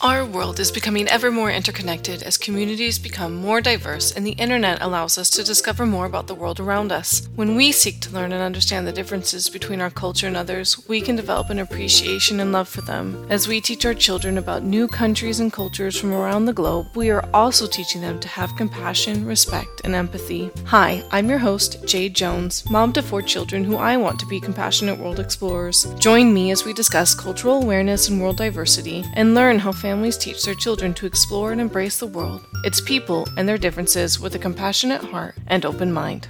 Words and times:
Our 0.00 0.24
world 0.24 0.60
is 0.60 0.70
becoming 0.70 1.08
ever 1.08 1.32
more 1.32 1.50
interconnected 1.50 2.22
as 2.22 2.36
communities 2.36 3.00
become 3.00 3.34
more 3.34 3.60
diverse 3.60 4.12
and 4.12 4.24
the 4.24 4.38
internet 4.38 4.80
allows 4.80 5.18
us 5.18 5.28
to 5.30 5.42
discover 5.42 5.84
more 5.84 6.06
about 6.06 6.28
the 6.28 6.36
world 6.36 6.60
around 6.60 6.92
us. 6.92 7.28
When 7.34 7.56
we 7.56 7.72
seek 7.72 7.98
to 8.02 8.12
learn 8.12 8.30
and 8.30 8.40
understand 8.40 8.86
the 8.86 8.92
differences 8.92 9.50
between 9.50 9.80
our 9.80 9.90
culture 9.90 10.28
and 10.28 10.36
others, 10.36 10.86
we 10.86 11.00
can 11.00 11.16
develop 11.16 11.50
an 11.50 11.58
appreciation 11.58 12.38
and 12.38 12.52
love 12.52 12.68
for 12.68 12.80
them. 12.82 13.26
As 13.28 13.48
we 13.48 13.60
teach 13.60 13.84
our 13.84 13.92
children 13.92 14.38
about 14.38 14.62
new 14.62 14.86
countries 14.86 15.40
and 15.40 15.52
cultures 15.52 15.98
from 15.98 16.12
around 16.12 16.44
the 16.44 16.52
globe, 16.52 16.86
we 16.94 17.10
are 17.10 17.28
also 17.34 17.66
teaching 17.66 18.00
them 18.00 18.20
to 18.20 18.28
have 18.28 18.54
compassion, 18.54 19.26
respect, 19.26 19.80
and 19.82 19.96
empathy. 19.96 20.48
Hi, 20.66 21.02
I'm 21.10 21.28
your 21.28 21.38
host, 21.38 21.84
Jade 21.88 22.14
Jones, 22.14 22.62
mom 22.70 22.92
to 22.92 23.02
four 23.02 23.20
children 23.20 23.64
who 23.64 23.74
I 23.74 23.96
want 23.96 24.20
to 24.20 24.26
be 24.26 24.38
compassionate 24.38 25.00
world 25.00 25.18
explorers. 25.18 25.92
Join 25.98 26.32
me 26.32 26.52
as 26.52 26.64
we 26.64 26.72
discuss 26.72 27.16
cultural 27.16 27.60
awareness 27.64 28.08
and 28.08 28.22
world 28.22 28.36
diversity 28.36 29.04
and 29.14 29.34
learn 29.34 29.58
how 29.58 29.72
families 29.88 30.18
teach 30.18 30.42
their 30.44 30.54
children 30.54 30.92
to 30.92 31.06
explore 31.06 31.50
and 31.50 31.62
embrace 31.62 31.98
the 31.98 32.06
world, 32.06 32.44
its 32.62 32.78
people, 32.78 33.26
and 33.38 33.48
their 33.48 33.56
differences 33.56 34.20
with 34.20 34.34
a 34.34 34.38
compassionate 34.38 35.02
heart 35.02 35.34
and 35.46 35.64
open 35.64 35.90
mind. 35.90 36.28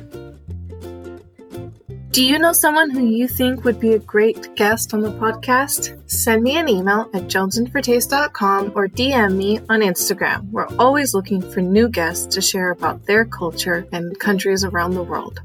Do 2.12 2.24
you 2.24 2.38
know 2.38 2.52
someone 2.52 2.90
who 2.90 3.04
you 3.04 3.26
think 3.26 3.64
would 3.64 3.80
be 3.80 3.94
a 3.94 3.98
great 3.98 4.54
guest 4.54 4.94
on 4.94 5.00
the 5.00 5.10
podcast? 5.10 5.82
Send 6.08 6.44
me 6.44 6.56
an 6.56 6.68
email 6.68 7.10
at 7.14 7.24
jonesandfortaste.com 7.34 8.72
or 8.76 8.86
DM 8.86 9.36
me 9.36 9.58
on 9.68 9.80
Instagram. 9.80 10.48
We're 10.52 10.72
always 10.78 11.12
looking 11.12 11.42
for 11.42 11.60
new 11.60 11.88
guests 11.88 12.32
to 12.36 12.40
share 12.40 12.70
about 12.70 13.06
their 13.06 13.24
culture 13.24 13.88
and 13.90 14.16
countries 14.20 14.62
around 14.62 14.94
the 14.94 15.02
world. 15.02 15.40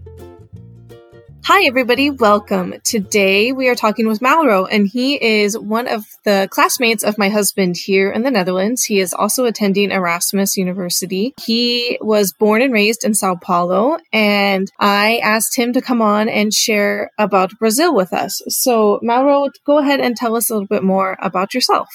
Hi, 1.46 1.66
everybody. 1.66 2.10
Welcome. 2.10 2.76
Today 2.86 3.52
we 3.52 3.68
are 3.68 3.76
talking 3.76 4.08
with 4.08 4.22
Mauro, 4.22 4.64
and 4.64 4.88
he 4.88 5.22
is 5.22 5.58
one 5.58 5.90
of 5.90 6.06
the 6.24 6.48
classmates 6.50 7.04
of 7.04 7.18
my 7.18 7.28
husband 7.28 7.76
here 7.76 8.10
in 8.10 8.24
the 8.24 8.32
Netherlands. 8.32 8.86
He 8.86 9.02
is 9.02 9.14
also 9.14 9.44
attending 9.44 9.92
Erasmus 9.92 10.56
University. 10.56 11.34
He 11.44 11.98
was 12.00 12.32
born 12.32 12.62
and 12.62 12.72
raised 12.72 13.04
in 13.04 13.14
Sao 13.14 13.36
Paulo, 13.36 13.98
and 14.14 14.72
I 14.80 15.18
asked 15.18 15.58
him 15.58 15.74
to 15.74 15.82
come 15.82 16.02
on 16.02 16.30
and 16.30 16.54
share 16.54 17.12
about 17.18 17.60
Brazil 17.60 17.94
with 17.94 18.14
us. 18.14 18.42
So, 18.48 19.02
Mauro, 19.04 19.50
go 19.66 19.80
ahead 19.80 20.00
and 20.00 20.16
tell 20.16 20.38
us 20.38 20.50
a 20.50 20.54
little 20.54 20.68
bit 20.68 20.82
more 20.82 21.18
about 21.22 21.54
yourself. 21.54 21.90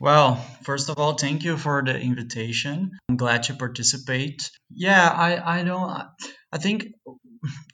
Well, 0.00 0.36
first 0.62 0.88
of 0.88 0.98
all, 0.98 1.12
thank 1.12 1.44
you 1.44 1.56
for 1.58 1.80
the 1.84 1.96
invitation. 1.96 2.90
I'm 3.08 3.16
glad 3.16 3.44
to 3.44 3.54
participate. 3.54 4.50
Yeah, 4.68 5.08
I, 5.08 5.60
I 5.60 5.62
don't, 5.62 6.08
I 6.50 6.58
think 6.58 6.88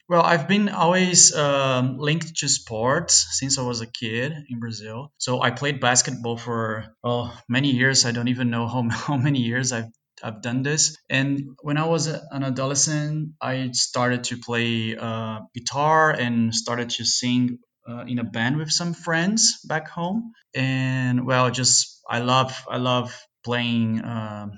well, 0.08 0.22
I've 0.22 0.48
been 0.48 0.68
always 0.68 1.34
um, 1.34 1.98
linked 1.98 2.36
to 2.36 2.48
sports 2.48 3.26
since 3.38 3.58
I 3.58 3.62
was 3.62 3.80
a 3.80 3.86
kid 3.86 4.32
in 4.48 4.60
Brazil. 4.60 5.12
So 5.18 5.42
I 5.42 5.50
played 5.50 5.80
basketball 5.80 6.36
for 6.36 6.86
oh, 7.02 7.36
many 7.48 7.72
years. 7.72 8.04
I 8.04 8.12
don't 8.12 8.28
even 8.28 8.50
know 8.50 8.68
how, 8.68 8.88
how 8.90 9.16
many 9.16 9.40
years 9.40 9.72
I've 9.72 9.90
I've 10.22 10.40
done 10.40 10.62
this. 10.62 10.96
And 11.10 11.56
when 11.60 11.76
I 11.76 11.84
was 11.84 12.06
an 12.06 12.42
adolescent, 12.42 13.32
I 13.40 13.70
started 13.72 14.24
to 14.24 14.38
play 14.38 14.96
uh, 14.96 15.40
guitar 15.54 16.10
and 16.10 16.54
started 16.54 16.88
to 16.90 17.04
sing 17.04 17.58
uh, 17.86 18.04
in 18.06 18.18
a 18.18 18.24
band 18.24 18.56
with 18.56 18.70
some 18.70 18.94
friends 18.94 19.60
back 19.64 19.88
home. 19.88 20.32
And 20.54 21.26
well, 21.26 21.50
just 21.50 22.00
I 22.08 22.20
love 22.20 22.56
I 22.68 22.78
love 22.78 23.14
playing. 23.44 24.00
Uh, 24.00 24.48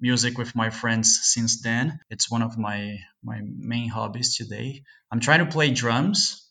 music 0.00 0.38
with 0.38 0.54
my 0.54 0.70
friends 0.70 1.20
since 1.22 1.62
then. 1.62 2.00
It's 2.10 2.30
one 2.30 2.42
of 2.42 2.58
my 2.58 2.98
my 3.22 3.40
main 3.42 3.88
hobbies 3.88 4.36
today. 4.36 4.82
I'm 5.10 5.20
trying 5.20 5.40
to 5.40 5.50
play 5.50 5.70
drums 5.70 6.44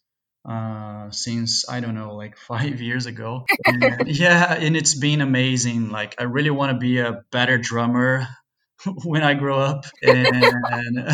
uh, 0.48 1.10
since 1.12 1.70
I 1.70 1.80
don't 1.80 1.96
know, 1.96 2.16
like 2.16 2.38
five 2.50 2.82
years 2.82 3.06
ago. 3.06 3.46
And, 3.66 4.04
yeah, 4.08 4.54
and 4.54 4.76
it's 4.76 4.96
been 4.96 5.22
amazing. 5.22 5.90
Like 5.90 6.16
I 6.20 6.24
really 6.24 6.52
want 6.52 6.72
to 6.74 6.78
be 6.78 7.00
a 7.00 7.24
better 7.32 7.58
drummer 7.58 8.28
when 9.04 9.24
I 9.24 9.34
grow 9.34 9.60
up, 9.60 9.86
and 10.02 11.10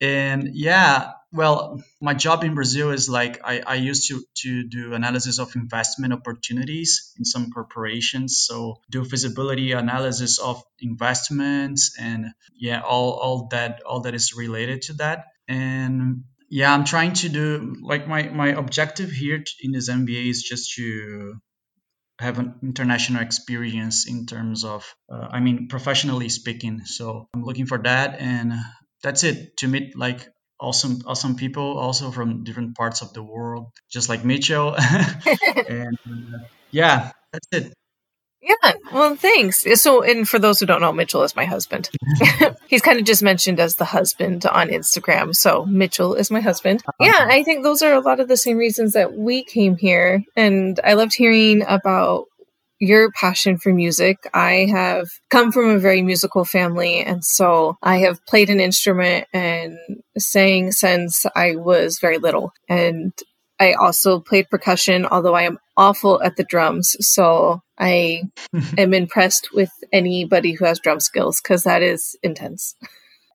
and 0.00 0.48
yeah, 0.52 1.12
well, 1.32 1.82
my 2.00 2.12
job 2.12 2.44
in 2.44 2.54
Brazil 2.54 2.90
is 2.90 3.08
like 3.08 3.40
I, 3.42 3.62
I 3.66 3.74
used 3.76 4.08
to, 4.08 4.22
to 4.42 4.68
do 4.68 4.92
analysis 4.92 5.38
of 5.38 5.56
investment 5.56 6.12
opportunities 6.12 7.12
in 7.18 7.24
some 7.24 7.50
corporations. 7.50 8.38
So 8.38 8.80
do 8.90 9.04
feasibility 9.04 9.72
analysis 9.72 10.38
of 10.38 10.62
investments 10.80 11.96
and 11.98 12.26
yeah, 12.54 12.82
all, 12.82 13.12
all 13.12 13.48
that 13.50 13.82
all 13.84 14.00
that 14.00 14.14
is 14.14 14.34
related 14.36 14.82
to 14.82 14.94
that. 14.94 15.26
And 15.48 16.24
yeah, 16.50 16.72
I'm 16.72 16.84
trying 16.84 17.14
to 17.14 17.30
do 17.30 17.76
like 17.82 18.06
my, 18.06 18.24
my 18.28 18.48
objective 18.48 19.10
here 19.10 19.42
in 19.62 19.72
this 19.72 19.88
MBA 19.88 20.28
is 20.28 20.42
just 20.42 20.74
to 20.74 21.36
have 22.18 22.38
an 22.38 22.56
international 22.62 23.22
experience 23.22 24.06
in 24.06 24.26
terms 24.26 24.64
of 24.64 24.94
uh, 25.10 25.28
I 25.30 25.40
mean 25.40 25.68
professionally 25.68 26.28
speaking. 26.28 26.84
So 26.84 27.28
I'm 27.34 27.42
looking 27.42 27.64
for 27.66 27.78
that 27.78 28.20
and 28.20 28.52
that's 29.02 29.24
it 29.24 29.56
to 29.58 29.68
meet 29.68 29.96
like 29.96 30.28
awesome 30.62 31.00
awesome 31.06 31.36
people 31.36 31.78
also 31.78 32.10
from 32.10 32.44
different 32.44 32.76
parts 32.76 33.02
of 33.02 33.12
the 33.12 33.22
world 33.22 33.66
just 33.90 34.08
like 34.08 34.24
mitchell. 34.24 34.76
And 35.68 35.98
uh, 36.06 36.38
yeah 36.70 37.12
that's 37.32 37.48
it. 37.52 37.74
Yeah 38.40 38.72
well 38.92 39.16
thanks. 39.16 39.66
So 39.80 40.02
and 40.02 40.28
for 40.28 40.38
those 40.38 40.60
who 40.60 40.66
don't 40.66 40.80
know 40.80 40.92
mitchell 40.92 41.22
is 41.24 41.36
my 41.36 41.44
husband. 41.44 41.90
He's 42.68 42.82
kind 42.82 42.98
of 42.98 43.04
just 43.04 43.22
mentioned 43.22 43.60
as 43.60 43.76
the 43.76 43.84
husband 43.84 44.46
on 44.46 44.68
instagram. 44.68 45.34
So 45.34 45.66
mitchell 45.66 46.14
is 46.14 46.30
my 46.30 46.40
husband. 46.40 46.82
Uh-huh. 46.86 47.04
yeah 47.04 47.26
i 47.28 47.42
think 47.42 47.64
those 47.64 47.82
are 47.82 47.94
a 47.94 48.00
lot 48.00 48.20
of 48.20 48.28
the 48.28 48.36
same 48.36 48.56
reasons 48.56 48.94
that 48.94 49.12
we 49.14 49.44
came 49.44 49.76
here. 49.76 50.24
And 50.36 50.80
i 50.84 50.94
loved 50.94 51.14
hearing 51.14 51.64
about 51.66 52.26
your 52.82 53.12
passion 53.12 53.58
for 53.58 53.72
music. 53.72 54.18
I 54.34 54.66
have 54.68 55.08
come 55.30 55.52
from 55.52 55.70
a 55.70 55.78
very 55.78 56.02
musical 56.02 56.44
family, 56.44 57.00
and 57.00 57.24
so 57.24 57.76
I 57.80 57.98
have 57.98 58.26
played 58.26 58.50
an 58.50 58.58
instrument 58.58 59.28
and 59.32 59.78
sang 60.18 60.72
since 60.72 61.24
I 61.36 61.54
was 61.54 62.00
very 62.00 62.18
little. 62.18 62.52
And 62.68 63.12
I 63.60 63.74
also 63.74 64.18
played 64.18 64.50
percussion, 64.50 65.06
although 65.06 65.36
I 65.36 65.42
am 65.42 65.58
awful 65.76 66.20
at 66.24 66.34
the 66.34 66.42
drums. 66.42 66.96
So 66.98 67.60
I 67.78 68.22
am 68.76 68.92
impressed 68.92 69.50
with 69.54 69.70
anybody 69.92 70.52
who 70.52 70.64
has 70.64 70.80
drum 70.80 70.98
skills 70.98 71.40
because 71.40 71.62
that 71.62 71.82
is 71.82 72.16
intense. 72.24 72.74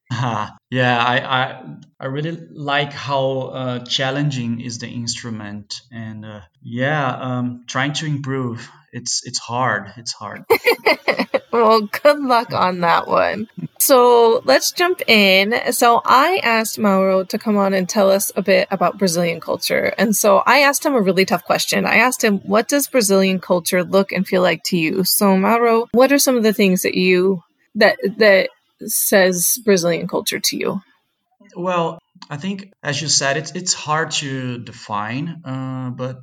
Yeah, 0.70 0.98
I, 1.02 1.20
I 1.20 1.64
I 1.98 2.06
really 2.08 2.38
like 2.52 2.92
how 2.92 3.40
uh, 3.54 3.80
challenging 3.86 4.60
is 4.60 4.80
the 4.80 4.88
instrument, 4.90 5.82
and 5.94 6.26
uh, 6.26 6.42
yeah, 6.62 7.08
um, 7.08 7.64
trying 7.68 7.94
to 7.94 8.06
improve. 8.06 8.70
It's 8.92 9.26
it's 9.26 9.40
hard. 9.40 9.94
It's 9.96 10.12
hard. 10.12 10.44
well, 11.54 11.82
good 11.82 12.20
luck 12.20 12.52
on 12.52 12.82
that 12.82 13.08
one. 13.08 13.48
So 13.80 14.42
let's 14.44 14.74
jump 14.74 15.02
in. 15.08 15.72
So 15.72 16.02
I 16.04 16.42
asked 16.44 16.78
Mauro 16.78 17.24
to 17.24 17.38
come 17.38 17.56
on 17.56 17.74
and 17.74 17.88
tell 17.88 18.12
us 18.12 18.30
a 18.36 18.42
bit 18.42 18.68
about 18.70 18.98
Brazilian 18.98 19.40
culture, 19.40 19.94
and 19.98 20.14
so 20.14 20.44
I 20.46 20.60
asked 20.60 20.86
him 20.86 20.96
a 20.96 21.02
really 21.02 21.24
tough 21.24 21.46
question. 21.46 21.86
I 21.86 21.96
asked 21.96 22.22
him, 22.22 22.40
"What 22.40 22.68
does 22.68 22.88
Brazilian 22.88 23.40
culture 23.40 23.86
look 23.86 24.12
and 24.12 24.28
feel 24.28 24.42
like 24.42 24.64
to 24.66 24.78
you?" 24.78 25.06
So 25.06 25.38
Mauro, 25.38 25.88
what 25.94 26.12
are 26.12 26.20
some 26.20 26.36
of 26.36 26.44
the 26.44 26.54
things 26.54 26.82
that 26.82 26.96
you 26.96 27.42
that 27.76 27.98
that 28.18 28.50
says 28.86 29.58
Brazilian 29.64 30.08
culture 30.08 30.40
to 30.40 30.58
you? 30.58 30.82
Well, 31.56 32.00
I 32.30 32.38
think, 32.38 32.72
as 32.84 33.02
you 33.02 33.08
said, 33.08 33.38
it's 33.38 33.52
it's 33.52 33.74
hard 33.74 34.12
to 34.20 34.58
define, 34.60 35.42
uh, 35.46 35.92
but 35.92 36.18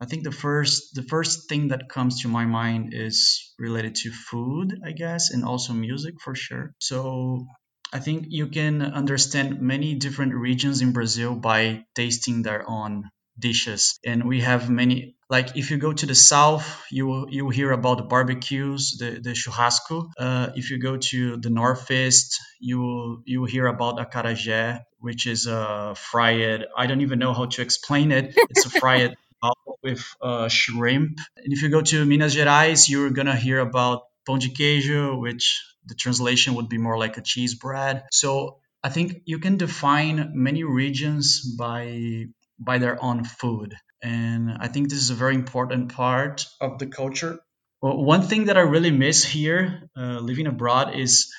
I 0.00 0.06
think 0.06 0.24
the 0.24 0.32
first 0.32 0.94
the 0.94 1.02
first 1.02 1.48
thing 1.48 1.68
that 1.68 1.88
comes 1.88 2.22
to 2.22 2.28
my 2.28 2.44
mind 2.44 2.92
is 2.94 3.52
related 3.58 3.96
to 3.96 4.12
food, 4.12 4.80
I 4.84 4.92
guess, 4.92 5.30
and 5.30 5.44
also 5.44 5.72
music 5.72 6.20
for 6.20 6.34
sure. 6.34 6.74
So 6.78 7.46
I 7.92 7.98
think 7.98 8.26
you 8.28 8.48
can 8.48 8.82
understand 8.82 9.60
many 9.60 9.94
different 9.94 10.34
regions 10.34 10.82
in 10.82 10.92
Brazil 10.92 11.34
by 11.34 11.84
tasting 11.94 12.42
their 12.42 12.68
own 12.68 13.10
dishes, 13.38 13.98
and 14.04 14.24
we 14.24 14.40
have 14.40 14.68
many 14.70 15.14
like 15.30 15.56
if 15.56 15.70
you 15.70 15.76
go 15.76 15.92
to 15.92 16.06
the 16.06 16.14
south 16.14 16.82
you 16.90 17.06
will 17.06 17.26
you 17.30 17.44
will 17.44 17.52
hear 17.52 17.70
about 17.72 17.98
the 17.98 18.04
barbecues 18.04 18.96
the, 18.98 19.20
the 19.22 19.30
churrasco. 19.30 20.10
Uh, 20.18 20.50
if 20.56 20.70
you 20.70 20.78
go 20.78 20.96
to 20.96 21.36
the 21.36 21.50
northeast 21.50 22.40
you 22.60 22.80
will 22.80 23.22
you 23.24 23.40
will 23.40 23.48
hear 23.48 23.66
about 23.66 23.98
acarajé 23.98 24.80
which 24.98 25.26
is 25.26 25.46
a 25.46 25.94
fried 25.96 26.64
i 26.76 26.86
don't 26.86 27.02
even 27.02 27.18
know 27.18 27.32
how 27.32 27.46
to 27.46 27.62
explain 27.62 28.12
it. 28.12 28.34
It's 28.50 28.66
a 28.66 28.70
fried 28.70 29.14
with 29.82 30.04
uh, 30.20 30.48
shrimp. 30.48 31.18
And 31.36 31.52
if 31.52 31.62
you 31.62 31.68
go 31.68 31.82
to 31.82 32.04
minas 32.04 32.34
gerais 32.34 32.88
you're 32.88 33.10
gonna 33.10 33.36
hear 33.36 33.58
about 33.60 34.02
pão 34.26 34.38
de 34.38 34.48
queijo 34.48 35.20
which 35.20 35.62
the 35.86 35.94
translation 35.94 36.54
would 36.54 36.68
be 36.68 36.78
more 36.78 36.98
like 36.98 37.16
a 37.16 37.22
cheese 37.22 37.54
bread. 37.54 38.04
So 38.10 38.60
i 38.82 38.88
think 38.88 39.22
you 39.26 39.38
can 39.40 39.56
define 39.56 40.30
many 40.34 40.62
regions 40.64 41.40
by 41.58 42.26
by 42.58 42.78
their 42.78 43.02
own 43.02 43.24
food 43.24 43.74
and 44.02 44.56
I 44.60 44.68
think 44.68 44.88
this 44.88 44.98
is 44.98 45.10
a 45.10 45.14
very 45.14 45.34
important 45.34 45.92
part 45.92 46.46
of 46.60 46.78
the 46.78 46.86
culture. 46.86 47.40
Well, 47.82 48.02
one 48.02 48.22
thing 48.22 48.46
that 48.46 48.56
I 48.56 48.62
really 48.62 48.90
miss 48.90 49.24
here, 49.24 49.88
uh, 49.96 50.20
living 50.20 50.46
abroad, 50.46 50.94
is 50.96 51.32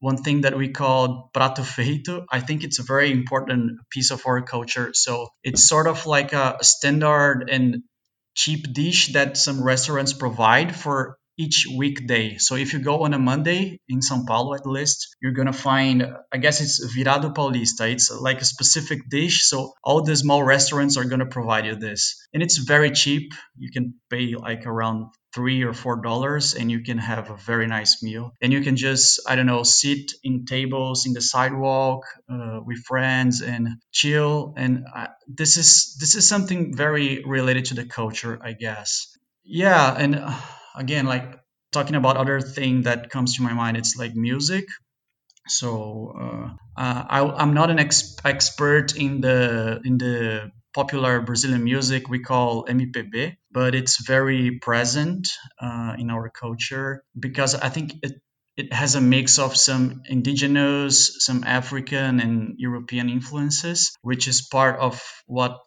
one 0.00 0.18
thing 0.18 0.42
that 0.42 0.56
we 0.56 0.68
call 0.68 1.30
prato 1.34 1.62
feito. 1.62 2.24
I 2.30 2.40
think 2.40 2.64
it's 2.64 2.78
a 2.78 2.84
very 2.84 3.10
important 3.10 3.80
piece 3.90 4.10
of 4.10 4.22
our 4.26 4.42
culture. 4.42 4.92
So 4.94 5.28
it's 5.42 5.64
sort 5.64 5.86
of 5.86 6.06
like 6.06 6.32
a 6.32 6.58
standard 6.62 7.48
and 7.50 7.82
cheap 8.34 8.72
dish 8.72 9.12
that 9.14 9.36
some 9.36 9.62
restaurants 9.62 10.12
provide 10.12 10.74
for 10.76 11.18
each 11.38 11.66
weekday. 11.74 12.36
So 12.38 12.56
if 12.56 12.72
you 12.72 12.80
go 12.80 13.04
on 13.04 13.14
a 13.14 13.18
Monday 13.18 13.80
in 13.88 14.00
São 14.00 14.26
Paulo 14.26 14.54
at 14.54 14.66
least, 14.66 15.16
you're 15.22 15.32
gonna 15.32 15.52
find 15.52 16.04
I 16.32 16.38
guess 16.38 16.60
it's 16.60 16.84
virado 16.94 17.32
paulista. 17.34 17.90
It's 17.90 18.10
like 18.10 18.40
a 18.40 18.44
specific 18.44 19.08
dish. 19.08 19.48
So 19.48 19.72
all 19.82 20.02
the 20.02 20.16
small 20.16 20.42
restaurants 20.42 20.96
are 20.96 21.04
gonna 21.04 21.26
provide 21.26 21.66
you 21.66 21.76
this, 21.76 22.26
and 22.34 22.42
it's 22.42 22.58
very 22.58 22.90
cheap. 22.90 23.32
You 23.56 23.70
can 23.70 23.94
pay 24.10 24.34
like 24.34 24.66
around 24.66 25.06
three 25.34 25.62
or 25.62 25.72
four 25.72 26.00
dollars 26.02 26.54
and 26.54 26.70
you 26.70 26.80
can 26.82 26.98
have 26.98 27.30
a 27.30 27.36
very 27.36 27.66
nice 27.66 28.02
meal 28.02 28.32
and 28.40 28.50
you 28.50 28.62
can 28.62 28.76
just 28.76 29.20
i 29.28 29.36
don't 29.36 29.44
know 29.44 29.62
sit 29.62 30.10
in 30.24 30.46
tables 30.46 31.04
in 31.06 31.12
the 31.12 31.20
sidewalk 31.20 32.04
uh, 32.32 32.60
with 32.64 32.78
friends 32.86 33.42
and 33.42 33.68
chill 33.92 34.54
and 34.56 34.84
uh, 34.96 35.06
this 35.28 35.58
is 35.58 35.96
this 36.00 36.14
is 36.14 36.26
something 36.26 36.74
very 36.74 37.22
related 37.26 37.66
to 37.66 37.74
the 37.74 37.84
culture 37.84 38.40
i 38.42 38.52
guess 38.52 39.14
yeah 39.44 39.94
and 39.94 40.16
uh, 40.16 40.40
again 40.78 41.06
like 41.06 41.38
talking 41.72 41.96
about 41.96 42.16
other 42.16 42.40
thing 42.40 42.82
that 42.82 43.10
comes 43.10 43.36
to 43.36 43.42
my 43.42 43.52
mind 43.52 43.76
it's 43.76 43.96
like 43.96 44.14
music. 44.14 44.66
So 45.48 46.14
uh, 46.18 46.80
uh, 46.80 47.04
I, 47.08 47.42
am 47.42 47.54
not 47.54 47.70
an 47.70 47.78
ex- 47.78 48.16
expert 48.24 48.96
in 48.96 49.20
the 49.20 49.80
in 49.84 49.96
the 49.98 50.52
popular 50.74 51.20
Brazilian 51.22 51.64
music 51.64 52.08
we 52.08 52.20
call 52.20 52.66
MPB, 52.66 53.36
but 53.50 53.74
it's 53.74 54.04
very 54.04 54.58
present 54.60 55.28
uh, 55.60 55.94
in 55.98 56.10
our 56.10 56.28
culture 56.28 57.02
because 57.18 57.54
I 57.54 57.70
think 57.70 57.94
it 58.02 58.20
it 58.58 58.72
has 58.72 58.96
a 58.96 59.00
mix 59.00 59.38
of 59.38 59.56
some 59.56 60.02
indigenous, 60.06 61.24
some 61.24 61.44
African 61.44 62.20
and 62.20 62.54
European 62.58 63.08
influences, 63.08 63.96
which 64.02 64.26
is 64.26 64.42
part 64.42 64.80
of 64.80 65.00
what 65.26 65.60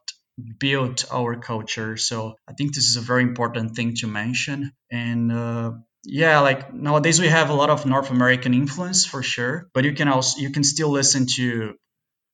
built 0.60 1.06
our 1.12 1.36
culture. 1.36 1.98
So 1.98 2.36
I 2.48 2.54
think 2.54 2.74
this 2.74 2.86
is 2.86 2.96
a 2.96 3.02
very 3.02 3.24
important 3.24 3.76
thing 3.76 3.96
to 3.96 4.08
mention. 4.08 4.72
And 4.92 5.32
uh, 5.32 5.72
yeah, 6.04 6.40
like 6.40 6.74
nowadays 6.74 7.20
we 7.20 7.28
have 7.28 7.50
a 7.50 7.54
lot 7.54 7.70
of 7.70 7.86
North 7.86 8.10
American 8.10 8.54
influence 8.54 9.06
for 9.06 9.24
sure, 9.24 9.70
but 9.74 9.84
you 9.84 9.94
can 9.94 10.08
also 10.08 10.40
you 10.40 10.52
can 10.52 10.64
still 10.64 10.90
listen 10.90 11.28
to 11.36 11.76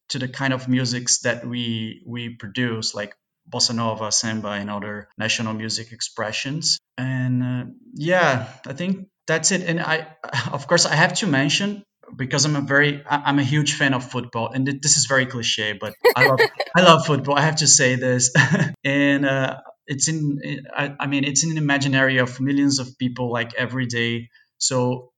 to 0.10 0.20
the 0.20 0.28
kind 0.28 0.54
of 0.54 0.68
musics 0.68 1.20
that 1.20 1.46
we 1.46 2.02
we 2.06 2.30
produce, 2.30 2.96
like 2.96 3.16
bossa 3.50 3.76
nova, 3.76 4.12
samba, 4.12 4.50
and 4.50 4.70
other 4.70 5.10
national 5.18 5.54
music 5.54 5.92
expressions. 5.92 6.80
And 6.98 7.44
uh, 7.44 7.66
yeah, 7.94 8.48
I 8.66 8.74
think 8.74 9.08
that's 9.28 9.52
it. 9.52 9.64
And 9.64 9.80
I, 9.80 10.08
of 10.52 10.68
course, 10.68 10.86
I 10.86 10.96
have 10.96 11.14
to 11.16 11.28
mention 11.28 11.84
because 12.16 12.46
I'm 12.46 12.56
a 12.56 12.62
very 12.62 13.04
I'm 13.10 13.40
a 13.40 13.44
huge 13.44 13.74
fan 13.74 13.94
of 13.94 14.10
football, 14.10 14.52
and 14.52 14.68
this 14.68 14.98
is 14.98 15.06
very 15.06 15.26
cliche, 15.26 15.74
but 15.74 15.94
I 16.16 16.28
love 16.28 16.40
I 16.76 16.82
love 16.82 17.06
football. 17.06 17.38
I 17.38 17.42
have 17.42 17.58
to 17.58 17.68
say 17.68 17.96
this, 17.96 18.34
and 18.84 19.26
uh, 19.26 19.58
it's 19.86 20.08
in 20.08 20.66
I, 20.76 20.96
I, 21.00 21.08
mean 21.08 21.24
it's 21.24 21.44
in 21.44 21.52
the 21.52 21.58
imaginary 21.58 22.18
of 22.18 22.40
millions 22.40 22.80
of 22.80 22.98
people 22.98 23.32
like 23.32 23.54
every 23.56 23.86
day. 23.86 24.30
So 24.58 25.12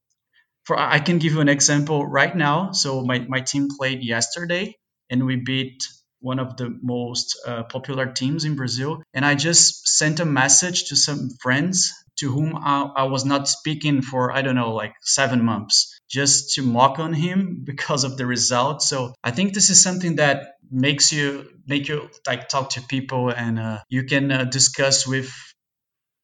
for 0.64 0.78
I 0.78 1.00
can 1.00 1.20
give 1.20 1.34
you 1.34 1.42
an 1.42 1.50
example 1.50 2.06
right 2.06 2.36
now. 2.36 2.72
So 2.72 3.02
my 3.02 3.20
my 3.20 3.42
team 3.42 3.70
played 3.78 4.04
yesterday, 4.04 4.76
and 5.10 5.26
we 5.26 5.36
beat 5.38 5.84
one 6.22 6.40
of 6.40 6.58
the 6.58 6.78
most 6.82 7.40
uh, 7.48 7.64
popular 7.64 8.08
teams 8.08 8.44
in 8.46 8.56
Brazil. 8.56 9.02
And 9.14 9.26
I 9.26 9.36
just 9.36 9.88
sent 9.88 10.20
a 10.20 10.26
message 10.26 10.90
to 10.90 10.96
some 10.96 11.30
friends 11.42 11.94
to 12.18 12.30
whom 12.30 12.56
I, 12.56 12.90
I, 12.96 13.04
was 13.04 13.24
not 13.24 13.48
speaking 13.48 14.02
for, 14.02 14.32
I 14.32 14.42
don't 14.42 14.56
know, 14.56 14.74
like 14.74 14.94
seven 15.02 15.44
months, 15.46 15.99
just 16.10 16.56
to 16.56 16.64
mock 16.64 17.00
on 17.00 17.14
him 17.14 17.62
because 17.64 18.04
of 18.04 18.18
the 18.18 18.26
result. 18.26 18.82
So 18.82 19.14
I 19.24 19.32
think 19.32 19.54
this 19.54 19.70
is 19.70 19.82
something 19.82 20.16
that 20.16 20.56
makes 20.72 21.12
you 21.12 21.50
make 21.68 21.88
you 21.88 22.10
like 22.28 22.50
talk 22.50 22.72
to 22.72 22.82
people 22.82 23.30
and 23.30 23.60
uh, 23.60 23.80
you 23.90 24.04
can 24.04 24.32
uh, 24.32 24.44
discuss 24.44 25.08
with 25.08 25.32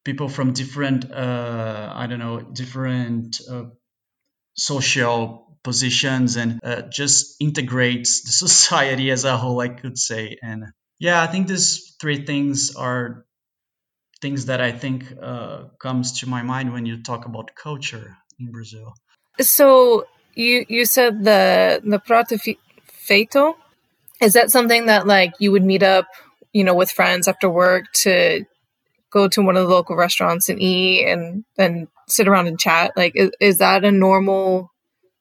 people 0.03 0.29
from 0.29 0.53
different, 0.53 1.11
uh, 1.11 1.91
I 1.93 2.07
don't 2.07 2.19
know, 2.19 2.39
different 2.39 3.41
uh, 3.49 3.65
social 4.55 5.57
positions 5.63 6.37
and 6.37 6.59
uh, 6.63 6.83
just 6.83 7.35
integrates 7.41 8.21
the 8.21 8.31
society 8.47 9.11
as 9.11 9.25
a 9.25 9.35
whole, 9.37 9.59
I 9.59 9.69
could 9.69 9.97
say. 9.97 10.37
And 10.41 10.65
yeah, 10.99 11.21
I 11.21 11.27
think 11.27 11.47
these 11.47 11.95
three 11.99 12.25
things 12.25 12.75
are 12.75 13.25
things 14.21 14.45
that 14.45 14.61
I 14.61 14.71
think 14.71 15.05
uh, 15.21 15.65
comes 15.79 16.19
to 16.19 16.29
my 16.29 16.41
mind 16.43 16.71
when 16.71 16.85
you 16.85 17.03
talk 17.03 17.25
about 17.25 17.55
culture 17.55 18.15
in 18.39 18.51
Brazil. 18.51 18.93
So 19.39 20.07
you 20.35 20.65
you 20.67 20.85
said 20.85 21.23
the 21.23 21.81
the 21.83 21.99
prato 21.99 22.37
feito. 22.37 23.55
Is 24.21 24.33
that 24.33 24.51
something 24.51 24.85
that 24.85 25.07
like 25.07 25.33
you 25.39 25.51
would 25.51 25.63
meet 25.63 25.83
up, 25.83 26.07
you 26.53 26.63
know, 26.63 26.73
with 26.73 26.91
friends 26.91 27.27
after 27.27 27.49
work 27.49 27.85
to 28.03 28.45
go 29.11 29.27
to 29.27 29.41
one 29.41 29.57
of 29.57 29.67
the 29.67 29.73
local 29.73 29.95
restaurants 29.95 30.49
and 30.49 30.61
eat 30.61 31.05
and 31.05 31.43
then 31.57 31.87
sit 32.07 32.27
around 32.27 32.47
and 32.47 32.59
chat? 32.59 32.91
Like, 32.95 33.13
is, 33.15 33.31
is 33.39 33.57
that 33.57 33.83
a 33.83 33.91
normal 33.91 34.71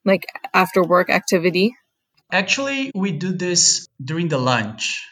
like 0.05 0.27
after 0.53 0.83
work 0.83 1.11
activity? 1.11 1.77
Actually, 2.31 2.91
we 2.95 3.13
do 3.13 3.33
this 3.33 3.89
during 4.03 4.29
the 4.29 4.39
lunch. 4.39 5.07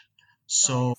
So 0.46 0.94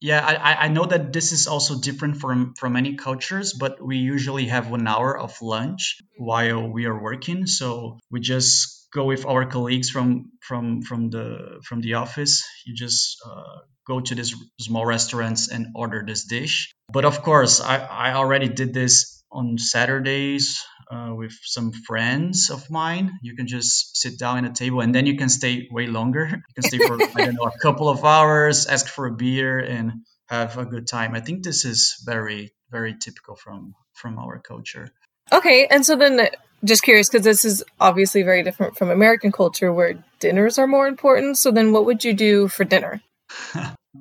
yeah, 0.00 0.24
I, 0.24 0.66
I 0.66 0.68
know 0.68 0.84
that 0.84 1.12
this 1.12 1.32
is 1.32 1.46
also 1.46 1.80
different 1.80 2.18
from 2.18 2.54
from 2.54 2.74
many 2.74 2.96
cultures, 2.96 3.54
but 3.54 3.80
we 3.80 3.96
usually 3.96 4.46
have 4.46 4.70
one 4.70 4.86
hour 4.86 5.16
of 5.18 5.40
lunch 5.40 5.98
while 6.18 6.68
we 6.68 6.84
are 6.86 7.00
working. 7.00 7.46
So 7.46 7.98
we 8.10 8.20
just 8.20 8.88
go 8.92 9.04
with 9.04 9.24
our 9.26 9.46
colleagues 9.46 9.90
from 9.90 10.32
from 10.40 10.82
from 10.82 11.10
the 11.10 11.60
from 11.64 11.80
the 11.80 11.94
office. 11.94 12.44
You 12.66 12.74
just 12.74 13.16
uh, 13.24 13.64
go 13.86 14.00
to 14.00 14.14
these 14.14 14.34
small 14.60 14.84
restaurants 14.84 15.48
and 15.48 15.68
order 15.74 16.04
this 16.06 16.24
dish. 16.24 16.72
But 16.92 17.04
of 17.04 17.22
course, 17.22 17.60
I, 17.60 17.78
I 17.78 18.12
already 18.14 18.48
did 18.48 18.74
this 18.74 19.22
on 19.32 19.58
Saturdays 19.58 20.62
uh, 20.90 21.12
with 21.14 21.32
some 21.42 21.72
friends 21.72 22.50
of 22.50 22.70
mine. 22.70 23.18
You 23.22 23.34
can 23.36 23.46
just 23.46 23.96
sit 23.96 24.18
down 24.18 24.44
at 24.44 24.50
a 24.50 24.54
table 24.54 24.80
and 24.80 24.94
then 24.94 25.06
you 25.06 25.16
can 25.16 25.28
stay 25.28 25.68
way 25.70 25.86
longer. 25.86 26.26
You 26.48 26.54
can 26.54 26.62
stay 26.62 26.78
for 26.78 26.98
I 27.02 27.24
don't 27.24 27.34
know 27.34 27.50
a 27.54 27.58
couple 27.60 27.88
of 27.88 28.04
hours, 28.04 28.66
ask 28.66 28.86
for 28.86 29.06
a 29.06 29.12
beer, 29.12 29.58
and 29.58 30.04
have 30.28 30.58
a 30.58 30.64
good 30.64 30.86
time. 30.86 31.14
I 31.14 31.20
think 31.20 31.42
this 31.42 31.64
is 31.64 32.02
very 32.04 32.52
very 32.70 32.94
typical 32.98 33.36
from 33.36 33.74
from 33.94 34.18
our 34.18 34.38
culture. 34.38 34.88
Okay, 35.32 35.66
and 35.66 35.84
so 35.84 35.96
then 35.96 36.28
just 36.64 36.82
curious 36.82 37.08
because 37.08 37.24
this 37.24 37.44
is 37.44 37.64
obviously 37.80 38.22
very 38.22 38.42
different 38.42 38.76
from 38.76 38.90
American 38.90 39.32
culture 39.32 39.72
where 39.72 40.02
dinners 40.20 40.58
are 40.58 40.66
more 40.66 40.86
important. 40.86 41.38
So 41.38 41.50
then, 41.50 41.72
what 41.72 41.84
would 41.86 42.04
you 42.04 42.14
do 42.14 42.48
for 42.48 42.64
dinner? 42.64 43.00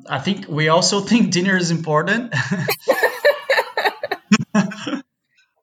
I 0.09 0.19
think 0.19 0.47
we 0.47 0.67
also 0.67 0.99
think 0.99 1.31
dinner 1.31 1.55
is 1.57 1.71
important. 1.71 2.33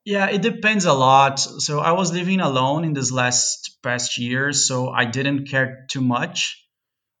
Yeah, 0.05 0.27
it 0.29 0.41
depends 0.41 0.85
a 0.85 0.93
lot. 0.93 1.39
So 1.39 1.79
I 1.79 1.93
was 1.93 2.11
living 2.11 2.41
alone 2.41 2.83
in 2.83 2.93
this 2.93 3.11
last 3.11 3.77
past 3.81 4.17
year, 4.17 4.51
so 4.51 4.89
I 4.89 5.05
didn't 5.05 5.45
care 5.47 5.85
too 5.89 6.01
much. 6.01 6.59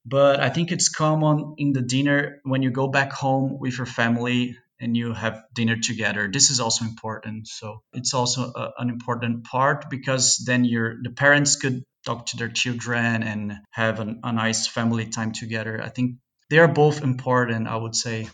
But 0.05 0.41
I 0.41 0.49
think 0.49 0.71
it's 0.71 0.89
common 0.89 1.55
in 1.57 1.71
the 1.71 1.81
dinner 1.81 2.41
when 2.43 2.61
you 2.61 2.71
go 2.71 2.89
back 2.89 3.13
home 3.13 3.57
with 3.57 3.77
your 3.77 3.85
family 3.85 4.57
and 4.81 4.97
you 4.97 5.13
have 5.13 5.43
dinner 5.53 5.77
together. 5.77 6.29
This 6.31 6.49
is 6.49 6.59
also 6.59 6.83
important. 6.83 7.47
So 7.47 7.83
it's 7.93 8.13
also 8.13 8.51
a, 8.53 8.73
an 8.77 8.89
important 8.89 9.45
part 9.45 9.89
because 9.89 10.43
then 10.45 10.65
your 10.65 10.95
the 11.01 11.11
parents 11.11 11.55
could 11.55 11.83
talk 12.05 12.25
to 12.27 12.37
their 12.37 12.49
children 12.49 13.23
and 13.23 13.53
have 13.71 14.01
an, 14.01 14.19
a 14.23 14.33
nice 14.33 14.67
family 14.67 15.05
time 15.05 15.31
together. 15.31 15.81
I 15.81 15.87
think 15.87 16.17
they 16.49 16.59
are 16.59 16.67
both 16.67 17.01
important. 17.01 17.69
I 17.69 17.77
would 17.77 17.95
say. 17.95 18.27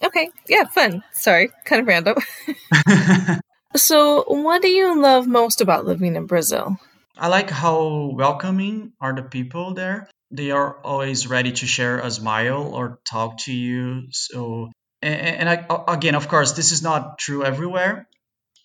Okay. 0.00 0.30
Yeah. 0.46 0.64
Fun. 0.66 1.02
Sorry. 1.14 1.50
Kind 1.64 1.82
of 1.82 1.88
random. 1.88 2.18
So, 3.76 4.24
what 4.26 4.62
do 4.62 4.68
you 4.68 5.00
love 5.00 5.26
most 5.26 5.60
about 5.60 5.84
living 5.84 6.16
in 6.16 6.26
Brazil? 6.26 6.76
I 7.16 7.28
like 7.28 7.50
how 7.50 8.10
welcoming 8.14 8.92
are 9.00 9.14
the 9.14 9.22
people 9.22 9.74
there. 9.74 10.08
They 10.30 10.50
are 10.50 10.78
always 10.84 11.26
ready 11.26 11.52
to 11.52 11.66
share 11.66 11.98
a 11.98 12.10
smile 12.10 12.74
or 12.74 13.00
talk 13.08 13.38
to 13.44 13.52
you. 13.52 14.08
So, 14.10 14.70
and, 15.02 15.48
and 15.48 15.48
I, 15.48 15.66
again, 15.88 16.14
of 16.14 16.28
course, 16.28 16.52
this 16.52 16.72
is 16.72 16.82
not 16.82 17.18
true 17.18 17.44
everywhere. 17.44 18.08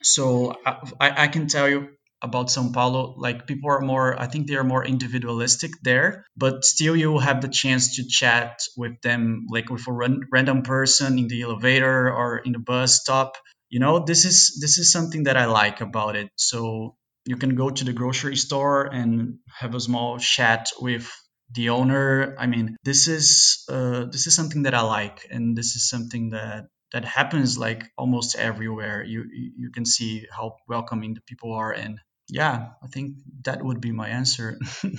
So, 0.02 0.56
I, 0.66 1.24
I 1.24 1.28
can 1.28 1.48
tell 1.48 1.68
you 1.68 1.90
about 2.22 2.50
Sao 2.50 2.72
Paulo, 2.72 3.16
like 3.18 3.46
people 3.46 3.70
are 3.70 3.82
more, 3.82 4.18
I 4.18 4.28
think 4.28 4.48
they 4.48 4.56
are 4.56 4.64
more 4.64 4.86
individualistic 4.86 5.72
there, 5.84 6.24
but 6.38 6.64
still 6.64 6.96
you 6.96 7.18
have 7.20 7.42
the 7.42 7.50
chance 7.50 7.98
to 7.98 8.08
chat 8.08 8.62
with 8.78 9.02
them, 9.02 9.48
like 9.50 9.70
with 9.70 9.86
a 9.88 9.92
random 10.32 10.62
person 10.62 11.20
in 11.20 11.28
the 11.28 11.42
elevator 11.42 12.10
or 12.10 12.38
in 12.38 12.54
the 12.54 12.60
bus 12.60 13.02
stop 13.02 13.36
you 13.74 13.80
know 13.80 14.06
this 14.06 14.24
is 14.24 14.60
this 14.62 14.78
is 14.78 14.92
something 14.92 15.24
that 15.24 15.36
i 15.36 15.46
like 15.46 15.82
about 15.82 16.16
it. 16.16 16.30
So 16.36 16.96
you 17.26 17.38
can 17.38 17.56
go 17.56 17.72
to 17.72 17.84
the 17.84 17.94
grocery 17.94 18.36
store 18.36 18.86
and 18.86 19.40
have 19.60 19.74
a 19.74 19.80
small 19.80 20.20
chat 20.20 20.70
with 20.80 21.10
the 21.56 21.70
owner. 21.70 22.36
I 22.38 22.46
mean 22.46 22.78
this 22.84 23.08
is 23.08 23.66
uh, 23.68 24.06
this 24.14 24.28
is 24.28 24.36
something 24.36 24.64
that 24.64 24.76
i 24.76 24.82
like 24.82 25.26
and 25.32 25.58
this 25.58 25.76
is 25.76 25.90
something 25.90 26.30
that 26.38 26.68
that 26.92 27.04
happens 27.04 27.58
like 27.58 27.90
almost 27.98 28.36
everywhere. 28.36 29.04
You 29.04 29.26
you 29.34 29.72
can 29.72 29.86
see 29.86 30.28
how 30.30 30.58
welcoming 30.70 31.16
the 31.16 31.22
people 31.22 31.54
are 31.54 31.74
and 31.74 32.00
yeah 32.30 32.78
i 32.86 32.88
think 32.88 33.18
that 33.44 33.64
would 33.66 33.82
be 33.82 33.92
my 33.92 34.10
answer. 34.10 34.60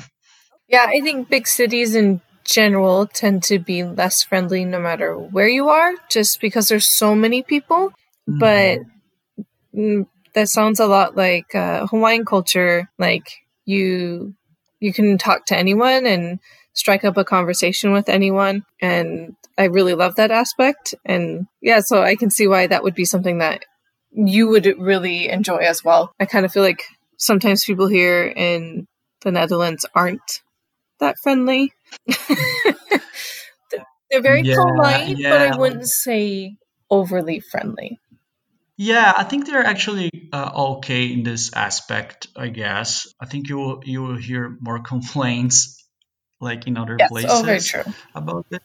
Yeah 0.67 0.87
i 0.89 1.01
think 1.05 1.29
big 1.29 1.47
cities 1.47 1.95
in 1.95 2.21
general 2.43 3.07
tend 3.07 3.43
to 3.43 3.59
be 3.59 3.85
less 3.85 4.23
friendly 4.23 4.65
no 4.65 4.81
matter 4.81 5.15
where 5.15 5.49
you 5.49 5.69
are 5.69 5.93
just 6.09 6.41
because 6.41 6.69
there's 6.69 6.89
so 6.89 7.15
many 7.15 7.43
people 7.43 7.93
but 8.27 8.81
mm-hmm. 9.75 10.03
that 10.35 10.49
sounds 10.49 10.81
a 10.81 10.87
lot 10.87 11.17
like 11.17 11.55
uh, 11.55 11.87
Hawaiian 11.87 12.25
culture. 12.25 12.91
Like 12.99 13.45
you, 13.65 14.35
you 14.81 14.93
can 14.93 15.19
talk 15.19 15.47
to 15.47 15.57
anyone 15.57 16.07
and 16.07 16.41
strike 16.75 17.05
up 17.05 17.17
a 17.17 17.25
conversation 17.25 17.93
with 17.93 18.09
anyone. 18.09 18.65
And 18.81 19.37
I 19.57 19.65
really 19.65 19.95
love 19.95 20.17
that 20.17 20.31
aspect. 20.31 20.95
And 21.05 21.47
yeah, 21.61 21.81
so 21.85 22.03
I 22.03 22.17
can 22.17 22.31
see 22.31 22.47
why 22.47 22.67
that 22.67 22.83
would 22.83 22.95
be 22.95 23.05
something 23.05 23.39
that 23.39 23.65
you 24.13 24.49
would 24.49 24.67
really 24.79 25.29
enjoy 25.29 25.59
as 25.59 25.83
well. 25.85 26.13
I 26.21 26.27
kind 26.27 26.45
of 26.45 26.53
feel 26.53 26.63
like 26.63 26.85
sometimes 27.17 27.65
people 27.65 27.89
here 27.89 28.25
in 28.25 28.87
the 29.23 29.33
Netherlands 29.33 29.87
aren't 29.95 30.43
that 31.01 31.17
friendly. 31.23 31.73
They're 34.11 34.23
very 34.23 34.43
yeah, 34.43 34.57
polite, 34.57 35.19
yeah. 35.19 35.31
but 35.31 35.41
I 35.41 35.57
wouldn't 35.59 35.89
say 35.89 36.57
overly 36.91 37.41
friendly. 37.41 37.99
Yeah, 38.77 39.13
I 39.17 39.25
think 39.25 39.47
they're 39.47 39.65
actually 39.65 40.11
uh, 40.33 40.51
okay 40.77 41.13
in 41.13 41.23
this 41.23 41.53
aspect. 41.55 42.27
I 42.37 42.49
guess 42.49 43.07
I 43.21 43.27
think 43.27 43.49
you 43.49 43.57
will 43.57 43.81
you 43.85 44.03
will 44.03 44.17
hear 44.17 44.57
more 44.61 44.81
complaints 44.93 45.85
like 46.41 46.67
in 46.67 46.77
other 46.77 46.97
yes, 46.99 47.09
places 47.09 47.31
oh, 47.31 47.43
very 47.43 47.61
true. 47.61 47.85
about 48.15 48.47
it. 48.51 48.63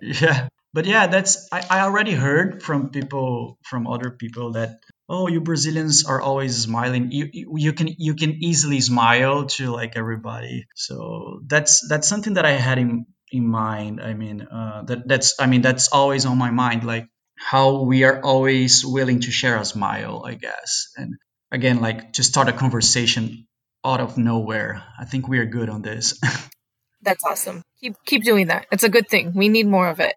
Yeah, 0.00 0.48
but 0.72 0.86
yeah, 0.86 1.06
that's 1.06 1.48
I, 1.50 1.64
I 1.70 1.80
already 1.80 2.12
heard 2.12 2.62
from 2.62 2.90
people 2.90 3.58
from 3.64 3.86
other 3.86 4.10
people 4.10 4.52
that 4.52 4.78
oh 5.08 5.28
you 5.28 5.40
Brazilians 5.40 6.04
are 6.04 6.20
always 6.20 6.56
smiling. 6.56 7.10
You, 7.10 7.28
you 7.32 7.54
you 7.56 7.72
can 7.72 7.88
you 7.98 8.14
can 8.14 8.42
easily 8.42 8.80
smile 8.80 9.46
to 9.58 9.70
like 9.70 9.96
everybody. 9.96 10.66
So 10.76 11.40
that's 11.46 11.86
that's 11.88 12.06
something 12.06 12.34
that 12.34 12.44
I 12.44 12.52
had 12.52 12.78
in 12.78 13.06
in 13.32 13.48
mind. 13.48 14.00
I 14.00 14.14
mean 14.14 14.42
uh, 14.42 14.82
that 14.86 15.08
that's 15.08 15.34
I 15.40 15.46
mean 15.46 15.62
that's 15.62 15.88
always 15.88 16.26
on 16.26 16.38
my 16.38 16.50
mind. 16.50 16.84
Like 16.84 17.08
how 17.44 17.82
we 17.82 18.04
are 18.04 18.22
always 18.22 18.86
willing 18.86 19.20
to 19.20 19.30
share 19.30 19.58
a 19.58 19.64
smile, 19.66 20.24
I 20.24 20.34
guess. 20.34 20.88
And 20.96 21.16
again, 21.52 21.82
like 21.82 22.14
to 22.14 22.22
start 22.24 22.48
a 22.48 22.54
conversation 22.54 23.46
out 23.84 24.00
of 24.00 24.16
nowhere. 24.16 24.82
I 24.98 25.04
think 25.04 25.28
we 25.28 25.38
are 25.38 25.44
good 25.44 25.68
on 25.68 25.82
this. 25.82 26.18
That's 27.02 27.22
awesome. 27.22 27.62
Keep 27.82 27.96
keep 28.06 28.24
doing 28.24 28.46
that. 28.46 28.66
It's 28.72 28.82
a 28.82 28.88
good 28.88 29.08
thing. 29.08 29.34
We 29.34 29.50
need 29.50 29.66
more 29.66 29.88
of 29.88 30.00
it. 30.00 30.14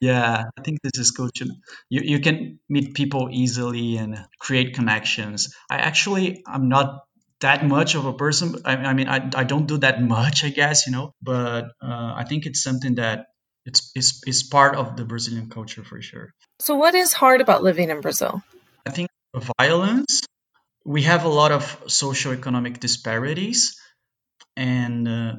Yeah, 0.00 0.44
I 0.56 0.62
think 0.62 0.80
this 0.80 0.96
is 0.98 1.10
good. 1.10 1.30
You 1.90 2.00
you 2.00 2.20
can 2.20 2.58
meet 2.70 2.94
people 2.94 3.28
easily 3.30 3.98
and 3.98 4.24
create 4.38 4.74
connections. 4.74 5.54
I 5.68 5.76
actually 5.76 6.42
I'm 6.46 6.70
not 6.70 7.04
that 7.40 7.66
much 7.66 7.96
of 7.96 8.06
a 8.06 8.14
person. 8.14 8.56
I, 8.64 8.76
I 8.76 8.94
mean, 8.94 9.08
I, 9.08 9.28
I 9.34 9.44
don't 9.44 9.66
do 9.66 9.76
that 9.78 10.00
much, 10.00 10.42
I 10.42 10.48
guess, 10.48 10.86
you 10.86 10.92
know. 10.92 11.12
But 11.20 11.64
uh, 11.82 12.12
I 12.16 12.24
think 12.26 12.46
it's 12.46 12.62
something 12.62 12.94
that 12.94 13.26
it's, 13.66 13.90
it's 13.94 14.22
it's 14.26 14.42
part 14.42 14.76
of 14.76 14.96
the 14.96 15.04
Brazilian 15.04 15.50
culture 15.50 15.84
for 15.84 16.00
sure. 16.00 16.32
So, 16.60 16.76
what 16.76 16.94
is 16.94 17.12
hard 17.12 17.40
about 17.40 17.62
living 17.62 17.90
in 17.90 18.00
Brazil? 18.00 18.42
I 18.86 18.90
think 18.90 19.10
violence. 19.58 20.22
We 20.84 21.02
have 21.02 21.24
a 21.24 21.28
lot 21.28 21.50
of 21.50 21.64
socioeconomic 21.86 22.78
disparities, 22.78 23.76
and 24.56 25.08
uh, 25.08 25.32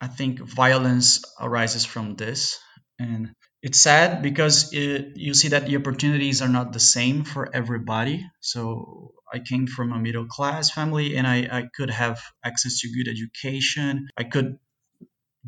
I 0.00 0.06
think 0.06 0.40
violence 0.40 1.22
arises 1.38 1.84
from 1.84 2.14
this. 2.16 2.58
And 2.98 3.32
it's 3.62 3.80
sad 3.80 4.22
because 4.22 4.72
it, 4.72 5.16
you 5.16 5.34
see 5.34 5.48
that 5.48 5.66
the 5.66 5.76
opportunities 5.76 6.40
are 6.40 6.48
not 6.48 6.72
the 6.72 6.80
same 6.80 7.24
for 7.24 7.54
everybody. 7.54 8.24
So 8.40 9.12
I 9.32 9.40
came 9.40 9.66
from 9.66 9.92
a 9.92 9.98
middle 9.98 10.26
class 10.26 10.70
family 10.70 11.16
and 11.16 11.26
I, 11.26 11.48
I 11.50 11.68
could 11.74 11.90
have 11.90 12.20
access 12.44 12.80
to 12.80 12.92
good 12.92 13.08
education. 13.08 14.08
I 14.16 14.24
could 14.24 14.58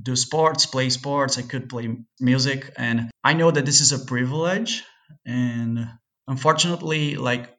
do 0.01 0.17
sports, 0.17 0.67
play 0.67 0.91
sports, 0.91 1.39
I 1.39 1.43
could 1.43 1.69
play 1.69 1.97
music. 2.21 2.73
And 2.77 3.11
I 3.23 3.35
know 3.35 3.51
that 3.51 3.67
this 3.67 3.81
is 3.81 3.93
a 3.93 4.05
privilege. 4.05 4.83
And 5.27 5.89
unfortunately, 6.27 7.17
like 7.17 7.55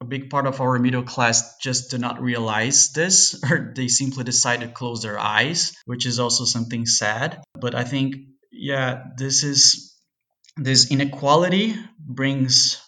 a 0.00 0.04
big 0.04 0.30
part 0.30 0.46
of 0.46 0.60
our 0.60 0.78
middle 0.78 1.02
class 1.02 1.56
just 1.58 1.90
do 1.90 1.98
not 1.98 2.22
realize 2.22 2.92
this, 2.92 3.40
or 3.50 3.72
they 3.74 3.88
simply 3.88 4.24
decide 4.24 4.60
to 4.60 4.68
close 4.68 5.02
their 5.02 5.18
eyes, 5.18 5.74
which 5.84 6.06
is 6.06 6.18
also 6.18 6.44
something 6.44 6.86
sad. 6.86 7.42
But 7.54 7.74
I 7.74 7.84
think, 7.84 8.16
yeah, 8.50 9.04
this 9.16 9.44
is 9.44 9.90
this 10.56 10.90
inequality 10.90 11.74
brings 11.98 12.82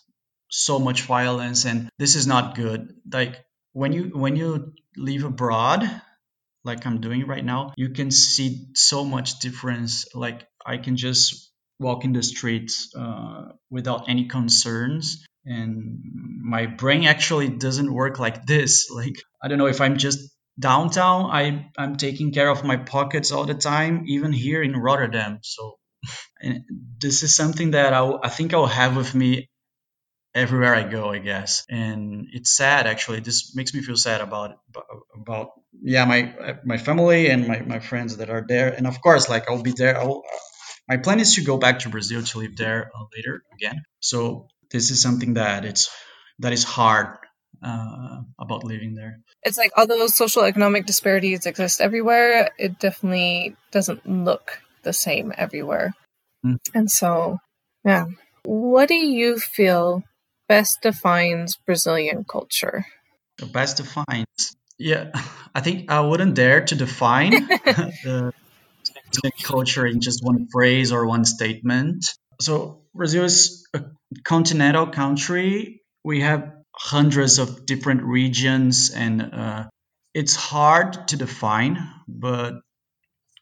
so 0.51 0.79
much 0.79 1.03
violence 1.03 1.65
and 1.65 1.89
this 1.99 2.15
is 2.15 2.27
not 2.27 2.55
good 2.55 2.93
like 3.11 3.43
when 3.73 3.93
you 3.93 4.11
when 4.13 4.37
you 4.37 4.75
live 4.97 5.25
abroad 5.25 5.89
like 6.65 6.87
I'm 6.87 7.01
doing 7.01 7.27
right 7.27 7.45
now, 7.45 7.73
you 7.77 7.91
can 7.91 8.11
see 8.11 8.67
so 8.75 9.05
much 9.05 9.41
difference. 9.41 10.07
Like 10.15 10.47
I 10.65 10.77
can 10.79 10.97
just 10.97 11.51
walk 11.79 12.05
in 12.05 12.13
the 12.13 12.23
streets 12.23 12.95
uh, 12.97 13.53
without 13.71 14.09
any 14.09 14.29
concerns. 14.29 15.25
And 15.45 15.99
my 16.41 16.67
brain 16.67 17.05
actually 17.05 17.49
doesn't 17.49 17.93
work 17.93 18.19
like 18.19 18.47
this. 18.47 18.91
Like, 18.95 19.17
I 19.43 19.49
don't 19.49 19.59
know 19.59 19.67
if 19.67 19.81
I'm 19.81 19.97
just 19.97 20.31
downtown, 20.59 21.31
I, 21.31 21.71
I'm 21.77 21.97
taking 21.97 22.33
care 22.33 22.49
of 22.49 22.63
my 22.63 22.77
pockets 22.77 23.33
all 23.33 23.45
the 23.45 23.55
time, 23.55 24.05
even 24.07 24.33
here 24.33 24.63
in 24.63 24.77
Rotterdam. 24.77 25.39
So 25.43 25.79
this 27.01 27.23
is 27.23 27.35
something 27.35 27.73
that 27.73 27.93
I, 27.93 28.13
I 28.23 28.29
think 28.29 28.55
I'll 28.55 28.67
have 28.67 28.97
with 28.97 29.15
me 29.15 29.49
everywhere 30.35 30.75
I 30.75 30.85
go, 30.85 31.11
I 31.11 31.19
guess. 31.19 31.65
And 31.69 32.29
it's 32.33 32.51
sad 32.51 32.87
actually. 32.87 33.21
This 33.21 33.55
makes 33.55 33.75
me 33.75 33.83
feel 33.83 33.97
sad 33.97 34.21
about 34.21 34.59
about 35.15 35.51
yeah 35.81 36.05
my 36.05 36.57
my 36.65 36.79
family 36.79 37.31
and 37.31 37.47
my, 37.47 37.61
my 37.61 37.81
friends 37.81 38.17
that 38.19 38.31
are 38.31 38.45
there. 38.47 38.69
And 38.73 38.87
of 38.87 39.01
course, 39.01 39.29
like 39.29 39.51
I'll 39.51 39.63
be 39.63 39.73
there. 39.73 39.99
I'll, 39.99 40.23
my 40.89 40.97
plan 40.97 41.21
is 41.21 41.37
to 41.37 41.45
go 41.45 41.59
back 41.59 41.81
to 41.81 41.89
Brazil 41.89 42.23
to 42.23 42.39
live 42.39 42.57
there 42.57 42.91
uh, 42.95 43.05
later 43.15 43.43
again. 43.55 43.83
So 44.01 44.49
this 44.71 44.91
is 44.91 45.01
something 45.01 45.35
that 45.35 45.65
it's 45.65 45.91
that 46.41 46.53
is 46.53 46.65
hard 46.65 47.19
uh, 47.63 48.23
about 48.39 48.65
living 48.65 48.95
there. 48.95 49.21
It's 49.43 49.59
like 49.59 49.73
although 49.77 50.07
social 50.07 50.43
economic 50.45 50.87
disparities 50.87 51.47
exist 51.47 51.81
everywhere, 51.81 52.51
it 52.59 52.79
definitely 52.79 53.57
doesn't 53.71 54.09
look 54.09 54.61
the 54.83 54.93
same 54.93 55.33
everywhere. 55.37 55.95
Mm. 56.45 56.59
And 56.75 56.91
so, 56.91 57.39
yeah. 57.85 58.07
What 58.45 58.89
do 58.89 58.97
you 58.97 59.39
feel 59.39 60.03
best 60.53 60.83
defines 60.83 61.57
Brazilian 61.57 62.25
culture? 62.25 62.85
The 63.39 63.47
best 63.47 63.79
defines. 63.79 64.57
Yeah, 64.79 65.13
I 65.55 65.61
think 65.61 65.91
I 65.91 66.01
wouldn't 66.01 66.35
dare 66.35 66.61
to 66.67 66.75
define 66.75 67.31
the 68.05 68.33
Brazilian 69.07 69.41
culture 69.43 69.87
in 69.87 70.03
just 70.03 70.23
one 70.23 70.49
phrase 70.53 70.93
or 70.93 71.07
one 71.07 71.25
statement. 71.25 72.05
So 72.39 72.83
Brazil 72.95 73.25
is 73.25 73.67
a 73.73 73.85
continental 74.25 74.89
country. 74.89 75.81
We 76.05 76.21
have 76.21 76.53
hundreds 76.77 77.39
of 77.39 77.65
different 77.65 78.03
regions, 78.03 78.91
and 78.91 79.23
uh, 79.23 79.65
it's 80.13 80.37
hard 80.37 81.09
to 81.09 81.17
define. 81.17 81.79
But 82.07 82.61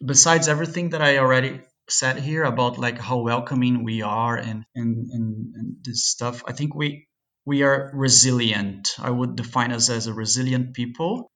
besides 0.04 0.46
everything 0.46 0.90
that 0.90 1.02
I 1.02 1.18
already 1.18 1.60
said 1.90 2.18
here 2.18 2.44
about 2.44 2.78
like 2.78 2.98
how 2.98 3.18
welcoming 3.18 3.84
we 3.84 4.02
are 4.02 4.36
and 4.36 4.64
and 4.74 5.10
and, 5.10 5.54
and 5.54 5.76
this 5.82 6.04
stuff 6.06 6.42
i 6.46 6.52
think 6.52 6.74
we 6.74 7.08
we 7.44 7.62
are 7.62 7.90
resilient. 7.94 8.94
I 8.98 9.10
would 9.10 9.36
define 9.36 9.72
us 9.72 9.90
as 9.90 10.06
a 10.06 10.14
resilient 10.14 10.74
people. 10.74 11.30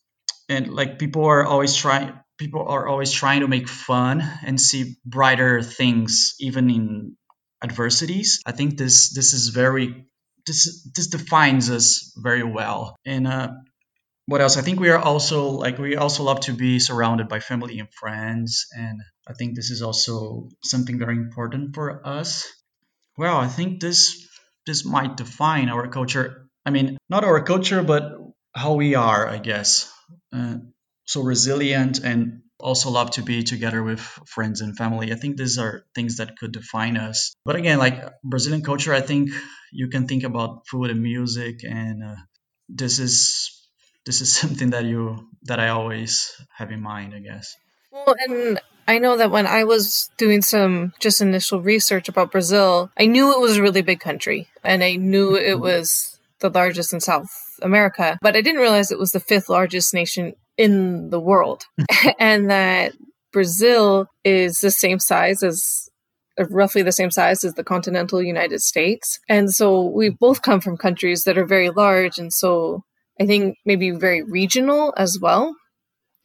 And 0.48 0.72
like 0.72 0.98
people 0.98 1.24
are 1.24 1.44
always 1.44 1.74
trying 1.74 2.12
people 2.38 2.66
are 2.68 2.86
always 2.86 3.12
trying 3.12 3.40
to 3.40 3.48
make 3.48 3.68
fun 3.68 4.22
and 4.44 4.60
see 4.60 4.96
brighter 5.04 5.62
things 5.62 6.34
even 6.40 6.68
in 6.70 7.16
adversities. 7.62 8.40
I 8.44 8.52
think 8.52 8.76
this 8.76 9.14
this 9.14 9.32
is 9.32 9.48
very 9.48 10.06
this 10.46 10.88
this 10.94 11.08
defines 11.08 11.70
us 11.70 12.12
very 12.16 12.44
well. 12.44 12.96
And 13.06 13.26
uh 13.26 13.48
what 14.26 14.40
else? 14.40 14.56
I 14.56 14.62
think 14.62 14.80
we 14.80 14.90
are 14.90 14.98
also 14.98 15.50
like 15.50 15.78
we 15.78 15.96
also 15.96 16.22
love 16.22 16.40
to 16.40 16.52
be 16.52 16.78
surrounded 16.78 17.28
by 17.28 17.40
family 17.40 17.78
and 17.78 17.92
friends, 17.92 18.66
and 18.76 19.00
I 19.28 19.34
think 19.34 19.54
this 19.54 19.70
is 19.70 19.82
also 19.82 20.48
something 20.62 20.98
very 20.98 21.16
important 21.16 21.74
for 21.74 22.06
us. 22.06 22.46
Well, 23.16 23.36
I 23.36 23.48
think 23.48 23.80
this 23.80 24.26
this 24.66 24.84
might 24.84 25.16
define 25.16 25.68
our 25.68 25.88
culture. 25.88 26.48
I 26.64 26.70
mean, 26.70 26.96
not 27.10 27.24
our 27.24 27.42
culture, 27.42 27.82
but 27.82 28.12
how 28.54 28.74
we 28.74 28.94
are, 28.94 29.28
I 29.28 29.38
guess. 29.38 29.92
Uh, 30.32 30.56
so 31.06 31.22
resilient 31.22 31.98
and 32.02 32.40
also 32.58 32.90
love 32.90 33.10
to 33.12 33.22
be 33.22 33.42
together 33.42 33.82
with 33.82 34.00
friends 34.00 34.62
and 34.62 34.76
family. 34.76 35.12
I 35.12 35.16
think 35.16 35.36
these 35.36 35.58
are 35.58 35.84
things 35.94 36.16
that 36.16 36.38
could 36.38 36.52
define 36.52 36.96
us. 36.96 37.34
But 37.44 37.56
again, 37.56 37.78
like 37.78 38.02
Brazilian 38.22 38.62
culture, 38.62 38.94
I 38.94 39.02
think 39.02 39.30
you 39.70 39.88
can 39.88 40.06
think 40.06 40.24
about 40.24 40.66
food 40.66 40.90
and 40.90 41.02
music, 41.02 41.60
and 41.62 42.02
uh, 42.02 42.16
this 42.70 42.98
is 42.98 43.53
this 44.06 44.20
is 44.20 44.34
something 44.40 44.70
that 44.70 44.84
you 44.84 45.28
that 45.42 45.60
I 45.60 45.68
always 45.68 46.32
have 46.56 46.70
in 46.70 46.80
mind, 46.80 47.14
I 47.14 47.20
guess. 47.20 47.56
Well, 47.92 48.14
and 48.26 48.60
I 48.86 48.98
know 48.98 49.16
that 49.16 49.30
when 49.30 49.46
I 49.46 49.64
was 49.64 50.10
doing 50.18 50.42
some 50.42 50.92
just 50.98 51.20
initial 51.20 51.60
research 51.60 52.08
about 52.08 52.32
Brazil, 52.32 52.90
I 52.98 53.06
knew 53.06 53.32
it 53.32 53.40
was 53.40 53.56
a 53.56 53.62
really 53.62 53.82
big 53.82 54.00
country 54.00 54.48
and 54.62 54.82
I 54.82 54.96
knew 54.96 55.36
it 55.36 55.52
mm-hmm. 55.52 55.60
was 55.60 56.18
the 56.40 56.50
largest 56.50 56.92
in 56.92 57.00
South 57.00 57.30
America, 57.62 58.18
but 58.20 58.36
I 58.36 58.42
didn't 58.42 58.60
realize 58.60 58.90
it 58.90 58.98
was 58.98 59.12
the 59.12 59.20
fifth 59.20 59.48
largest 59.48 59.94
nation 59.94 60.34
in 60.56 61.10
the 61.10 61.20
world 61.20 61.64
and 62.18 62.50
that 62.50 62.92
Brazil 63.32 64.08
is 64.24 64.60
the 64.60 64.70
same 64.70 64.98
size 64.98 65.42
as 65.42 65.88
roughly 66.50 66.82
the 66.82 66.92
same 66.92 67.10
size 67.10 67.44
as 67.44 67.54
the 67.54 67.64
continental 67.64 68.20
United 68.22 68.60
States. 68.60 69.20
And 69.28 69.52
so 69.52 69.82
we 69.82 70.10
both 70.10 70.42
come 70.42 70.60
from 70.60 70.76
countries 70.76 71.24
that 71.24 71.38
are 71.38 71.46
very 71.46 71.70
large. 71.70 72.18
And 72.18 72.32
so 72.32 72.82
I 73.20 73.26
think 73.26 73.56
maybe 73.64 73.90
very 73.90 74.22
regional 74.22 74.92
as 74.96 75.18
well. 75.20 75.54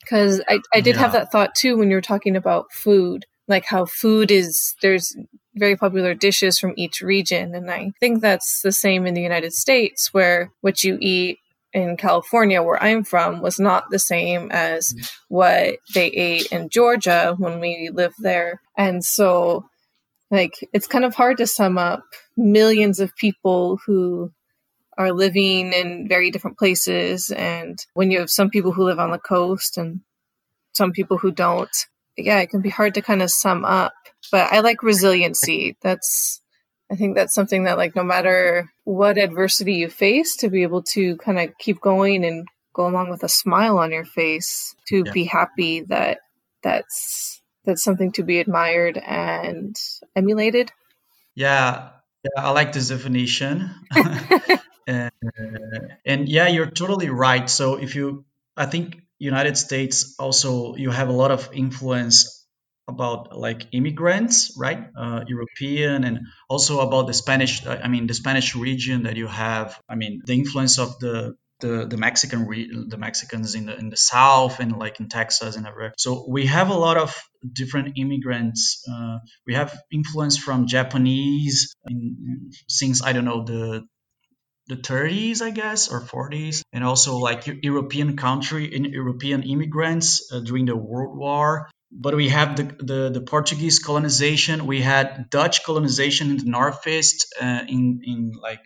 Because 0.02 0.42
I, 0.48 0.60
I 0.74 0.82
did 0.82 0.96
yeah. 0.96 1.02
have 1.02 1.12
that 1.12 1.32
thought 1.32 1.56
too 1.56 1.78
when 1.78 1.90
you 1.90 1.98
were 1.98 2.02
talking 2.02 2.36
about 2.36 2.72
food, 2.72 3.26
like 3.48 3.66
how 3.66 3.86
food 3.86 4.32
is, 4.32 4.74
there's 4.82 5.16
very 5.56 5.76
popular 5.76 6.14
dishes 6.14 6.58
from 6.58 6.74
each 6.78 7.02
region. 7.02 7.54
And 7.54 7.70
I 7.70 7.92
think 8.00 8.22
that's 8.22 8.62
the 8.62 8.72
same 8.72 9.06
in 9.06 9.14
the 9.14 9.22
United 9.22 9.54
States, 9.54 10.14
where 10.14 10.52
what 10.62 10.84
you 10.84 10.98
eat 11.02 11.38
in 11.74 11.98
California, 11.98 12.64
where 12.64 12.82
I'm 12.82 13.04
from, 13.04 13.42
was 13.42 13.60
not 13.60 13.92
the 13.92 14.00
same 14.00 14.50
as 14.52 14.94
mm. 14.94 15.12
what 15.28 15.76
they 15.94 16.08
ate 16.08 16.48
in 16.52 16.70
Georgia 16.70 17.36
when 17.38 17.60
we 17.60 17.92
lived 17.94 18.16
there. 18.20 18.62
And 18.78 19.04
so, 19.04 19.66
like, 20.32 20.54
it's 20.74 20.88
kind 20.88 21.06
of 21.06 21.14
hard 21.14 21.38
to 21.38 21.46
sum 21.46 21.78
up 21.78 22.04
millions 22.38 23.00
of 23.00 23.16
people 23.18 23.80
who 23.86 24.32
are 25.00 25.14
living 25.14 25.72
in 25.72 26.08
very 26.10 26.30
different 26.30 26.60
places. 26.60 27.32
And 27.32 27.84
when 27.94 28.12
you 28.12 28.20
have 28.20 28.30
some 28.30 28.50
people 28.50 28.74
who 28.74 28.84
live 28.84 29.00
on 29.00 29.12
the 29.12 29.18
coast 29.18 29.78
and 29.78 30.02
some 30.74 30.92
people 30.92 31.18
who 31.18 31.32
don't, 31.32 31.76
yeah, 32.18 32.40
it 32.40 32.50
can 32.50 32.62
be 32.62 32.70
hard 32.70 32.96
to 32.96 33.02
kind 33.02 33.22
of 33.22 33.32
sum 33.32 33.64
up. 33.64 33.94
But 34.30 34.52
I 34.52 34.60
like 34.60 34.84
resiliency. 34.84 35.78
That's 35.82 36.42
I 36.92 36.96
think 36.96 37.16
that's 37.16 37.34
something 37.34 37.64
that, 37.64 37.78
like, 37.78 37.96
no 37.96 38.04
matter 38.04 38.70
what 38.84 39.18
adversity 39.18 39.76
you 39.76 39.90
face, 39.90 40.36
to 40.38 40.50
be 40.50 40.64
able 40.64 40.82
to 40.94 41.18
kind 41.18 41.40
of 41.40 41.56
keep 41.60 41.80
going 41.80 42.26
and 42.26 42.48
go 42.74 42.88
along 42.88 43.10
with 43.10 43.24
a 43.24 43.30
smile 43.30 43.78
on 43.78 43.92
your 43.92 44.06
face, 44.06 44.76
to 44.88 45.04
yeah. 45.06 45.12
be 45.12 45.24
happy 45.24 45.82
that 45.82 46.20
that's 46.64 47.42
that's 47.64 47.84
something 47.84 48.12
to 48.14 48.24
be 48.24 48.40
admired 48.40 48.98
and 48.98 49.80
emulated. 50.16 50.72
Yeah, 51.36 51.90
yeah 52.24 52.44
I 52.44 52.52
like 52.52 52.74
this 52.74 52.90
definition. 52.90 53.70
and, 54.90 55.12
and 56.06 56.30
yeah, 56.30 56.48
you're 56.48 56.72
totally 56.72 57.10
right. 57.10 57.50
So 57.50 57.76
if 57.76 57.96
you, 57.96 58.26
I 58.58 58.66
think 58.66 59.02
United 59.20 59.58
States 59.58 60.16
also 60.20 60.76
you 60.76 60.90
have 60.90 61.10
a 61.10 61.14
lot 61.14 61.32
of 61.32 61.50
influence 61.54 62.48
about 62.88 63.38
like 63.38 63.68
immigrants, 63.72 64.56
right? 64.58 64.90
Uh, 64.98 65.22
European, 65.28 66.04
and 66.04 66.20
also 66.50 66.80
about 66.80 67.08
the 67.08 67.14
Spanish. 67.14 67.66
I 67.66 67.88
mean, 67.88 68.08
the 68.08 68.14
Spanish 68.14 68.56
region 68.56 69.04
that 69.04 69.16
you 69.16 69.28
have. 69.28 69.80
I 69.88 69.96
mean, 69.96 70.22
the 70.26 70.34
influence 70.34 70.80
of 70.80 70.98
the 71.00 71.36
the, 71.60 71.86
the 71.88 71.98
Mexican 71.98 72.48
re- 72.48 72.72
the 72.88 72.98
Mexicans 72.98 73.54
in 73.54 73.66
the 73.68 73.78
in 73.78 73.90
the 73.90 73.98
South 73.98 74.60
and 74.60 74.78
like 74.78 75.00
in 75.00 75.10
Texas 75.10 75.56
and 75.56 75.68
everywhere. 75.68 75.94
So 75.98 76.26
we 76.28 76.48
have 76.48 76.70
a 76.70 76.76
lot 76.76 76.98
of 76.98 77.16
different 77.54 77.98
immigrants. 77.98 78.84
Uh, 78.90 79.20
we 79.46 79.54
have 79.54 79.78
influence 79.92 80.38
from 80.38 80.68
Japanese 80.68 81.76
in, 81.88 82.52
since 82.68 83.04
I 83.04 83.14
don't 83.14 83.26
know 83.26 83.44
the 83.44 83.86
the 84.70 84.78
30s, 84.78 85.42
I 85.42 85.50
guess, 85.50 85.92
or 85.92 86.00
40s, 86.00 86.62
and 86.72 86.84
also 86.84 87.18
like 87.18 87.50
European 87.64 88.16
country 88.16 88.66
in 88.74 88.86
European 88.86 89.44
immigrants 89.44 90.32
uh, 90.32 90.40
during 90.40 90.66
the 90.66 90.78
World 90.78 91.18
War 91.18 91.70
but 91.92 92.16
we 92.16 92.30
have 92.30 92.56
the, 92.56 92.64
the, 92.64 93.10
the, 93.10 93.22
Portuguese 93.22 93.80
colonization. 93.80 94.68
We 94.68 94.82
had 94.82 95.30
Dutch 95.32 95.64
colonization 95.64 96.30
in 96.30 96.38
the 96.38 96.46
Northeast 96.46 97.34
uh, 97.42 97.62
in 97.68 98.02
in 98.04 98.34
like 98.40 98.62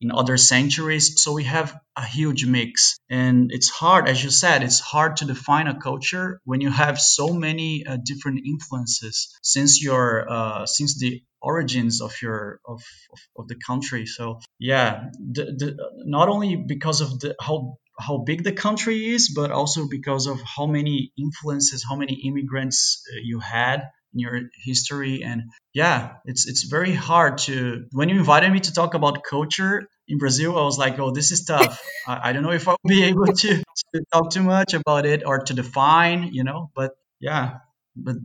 in 0.00 0.10
other 0.12 0.36
centuries. 0.36 1.22
So 1.22 1.32
we 1.32 1.44
have 1.44 1.74
a 1.96 2.04
huge 2.04 2.46
mix, 2.46 2.98
and 3.08 3.50
it's 3.52 3.70
hard, 3.70 4.08
as 4.08 4.22
you 4.22 4.30
said, 4.30 4.62
it's 4.62 4.80
hard 4.80 5.18
to 5.18 5.24
define 5.24 5.68
a 5.68 5.78
culture 5.78 6.40
when 6.44 6.60
you 6.60 6.70
have 6.70 7.00
so 7.00 7.32
many 7.32 7.86
uh, 7.86 7.96
different 8.04 8.40
influences 8.44 9.38
since 9.42 9.82
your 9.82 10.28
uh, 10.28 10.66
since 10.66 10.98
the 10.98 11.22
origins 11.44 12.00
of 12.00 12.12
your 12.22 12.60
of, 12.66 12.82
of, 13.12 13.20
of 13.38 13.48
the 13.48 13.56
country. 13.56 14.06
So 14.06 14.40
yeah, 14.58 15.10
the, 15.18 15.44
the, 15.44 15.76
not 16.04 16.28
only 16.28 16.56
because 16.56 17.00
of 17.00 17.20
the 17.20 17.34
how 17.40 17.78
how 17.98 18.18
big 18.18 18.42
the 18.42 18.52
country 18.52 19.14
is, 19.14 19.32
but 19.34 19.50
also 19.50 19.86
because 19.88 20.26
of 20.26 20.40
how 20.42 20.66
many 20.66 21.12
influences, 21.16 21.84
how 21.88 21.96
many 21.96 22.14
immigrants 22.26 23.02
uh, 23.12 23.20
you 23.22 23.38
had 23.38 23.82
in 24.12 24.20
your 24.20 24.40
history. 24.64 25.22
And 25.22 25.42
yeah, 25.72 26.14
it's 26.24 26.46
it's 26.48 26.64
very 26.64 26.92
hard 26.92 27.38
to. 27.46 27.86
When 27.92 28.08
you 28.08 28.18
invited 28.18 28.52
me 28.52 28.60
to 28.60 28.72
talk 28.72 28.94
about 28.94 29.22
culture 29.22 29.88
in 30.08 30.18
Brazil, 30.18 30.58
I 30.58 30.62
was 30.62 30.78
like, 30.78 30.98
oh, 30.98 31.12
this 31.12 31.30
is 31.30 31.44
tough. 31.44 31.80
I, 32.06 32.30
I 32.30 32.32
don't 32.32 32.42
know 32.42 32.52
if 32.52 32.68
I'll 32.68 32.78
be 32.86 33.04
able 33.04 33.26
to, 33.26 33.62
to 33.94 34.04
talk 34.12 34.30
too 34.30 34.42
much 34.42 34.74
about 34.74 35.06
it 35.06 35.22
or 35.26 35.40
to 35.40 35.54
define, 35.54 36.30
you 36.32 36.44
know. 36.44 36.70
But 36.74 36.92
yeah, 37.20 37.58
but 37.96 38.16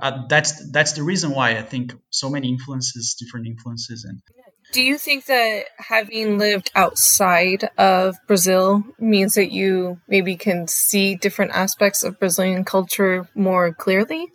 uh, 0.00 0.26
that's 0.28 0.70
that's 0.70 0.92
the 0.92 1.02
reason 1.02 1.30
why 1.30 1.58
I 1.58 1.62
think 1.62 1.94
so 2.10 2.30
many 2.30 2.48
influences, 2.48 3.16
different 3.18 3.46
influences, 3.46 4.04
and 4.04 4.20
do 4.72 4.82
you 4.82 4.98
think 4.98 5.26
that 5.26 5.66
having 5.78 6.38
lived 6.38 6.70
outside 6.74 7.70
of 7.78 8.16
Brazil 8.26 8.82
means 8.98 9.34
that 9.34 9.52
you 9.52 10.00
maybe 10.08 10.36
can 10.36 10.66
see 10.66 11.14
different 11.14 11.52
aspects 11.52 12.02
of 12.02 12.18
Brazilian 12.18 12.64
culture 12.64 13.28
more 13.34 13.72
clearly? 13.72 14.32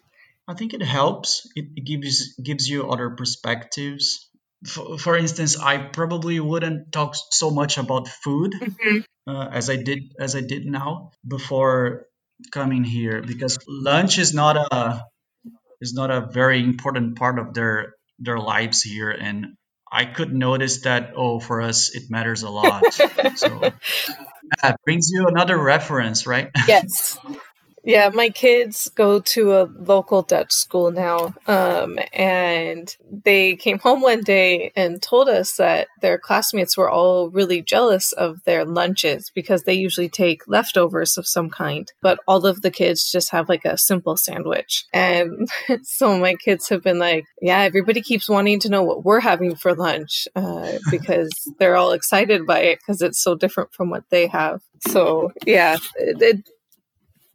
I 0.48 0.54
think 0.54 0.74
it 0.74 0.82
helps. 0.82 1.48
It, 1.56 1.66
it 1.76 1.86
gives 1.86 2.36
gives 2.36 2.70
you 2.70 2.90
other 2.90 3.10
perspectives. 3.12 4.30
For, 4.66 4.98
for, 4.98 5.18
instance, 5.18 5.58
I 5.58 5.78
probably 5.78 6.40
wouldn't 6.40 6.92
talk 6.92 7.16
so 7.32 7.50
much 7.52 7.78
about 7.78 8.08
food 8.08 8.54
mm-hmm. 8.54 9.00
uh, 9.30 9.48
as 9.52 9.70
I 9.70 9.76
did 9.78 10.14
as 10.20 10.36
I 10.36 10.42
did 10.42 10.66
now 10.66 11.12
before 11.28 12.08
coming 12.52 12.84
here 12.84 13.22
because 13.22 13.58
lunch 13.68 14.18
is 14.18 14.34
not 14.34 14.56
a 14.56 15.04
is 15.82 15.94
not 15.94 16.12
a 16.12 16.28
very 16.32 16.64
important 16.64 17.18
part 17.18 17.40
of 17.40 17.54
their 17.54 17.94
their 18.20 18.40
lives 18.40 18.82
here 18.82 19.12
and 19.12 19.56
I 19.92 20.06
could 20.06 20.32
notice 20.34 20.82
that, 20.82 21.14
oh, 21.16 21.40
for 21.40 21.62
us, 21.62 21.96
it 21.96 22.12
matters 22.12 22.44
a 22.44 22.50
lot. 22.50 22.94
so 22.94 23.72
that 24.62 24.78
brings 24.86 25.10
you 25.10 25.28
another 25.28 25.58
reference, 25.58 26.28
right? 26.28 26.52
Yes. 26.68 27.18
Yeah, 27.84 28.10
my 28.10 28.30
kids 28.30 28.90
go 28.90 29.20
to 29.20 29.54
a 29.54 29.70
local 29.80 30.22
Dutch 30.22 30.52
school 30.52 30.92
now. 30.92 31.34
Um, 31.48 31.98
and 32.14 32.96
they 33.10 33.56
came 33.56 33.80
home 33.80 34.02
one 34.02 34.22
day 34.22 34.72
and 34.76 35.02
told 35.02 35.30
us 35.30 35.54
that 35.54 35.88
their 36.02 36.18
classmates 36.18 36.78
were 36.78 36.90
all 36.90 37.30
really 37.30 37.62
jealous 37.62 38.12
of 38.14 38.44
their 38.44 38.66
lunches 38.66 39.32
because 39.34 39.64
they 39.64 39.74
usually 39.74 40.10
take 40.10 40.48
leftovers 40.48 41.18
of 41.18 41.28
some 41.28 41.50
kind, 41.50 41.92
but 42.02 42.20
all 42.28 42.46
of 42.46 42.62
the 42.62 42.72
kids 42.72 43.12
just 43.12 43.32
have 43.32 43.50
like 43.50 43.66
a 43.66 43.78
simple 43.78 44.18
sandwich. 44.18 44.86
And 44.94 45.50
so 45.84 46.18
my 46.20 46.36
kids 46.36 46.70
have 46.70 46.84
been 46.84 47.00
like, 47.00 47.26
yeah, 47.42 47.60
everybody 47.60 48.02
keeps 48.02 48.30
wanting 48.30 48.60
to 48.62 48.70
know 48.70 48.84
what 48.84 49.06
we're 49.06 49.20
having 49.20 49.56
for 49.56 49.74
lunch 49.74 50.28
uh, 50.36 50.78
because 50.92 51.30
they're 51.60 51.78
all 51.78 51.92
excited 51.92 52.46
by 52.46 52.60
it 52.60 52.80
because 52.80 53.02
it's 53.02 53.22
so 53.22 53.36
different 53.36 53.74
from 53.74 53.90
what 53.90 54.04
they 54.10 54.28
have. 54.28 54.62
So, 54.88 55.32
yeah, 55.46 55.78
it, 55.98 56.22
it 56.22 56.50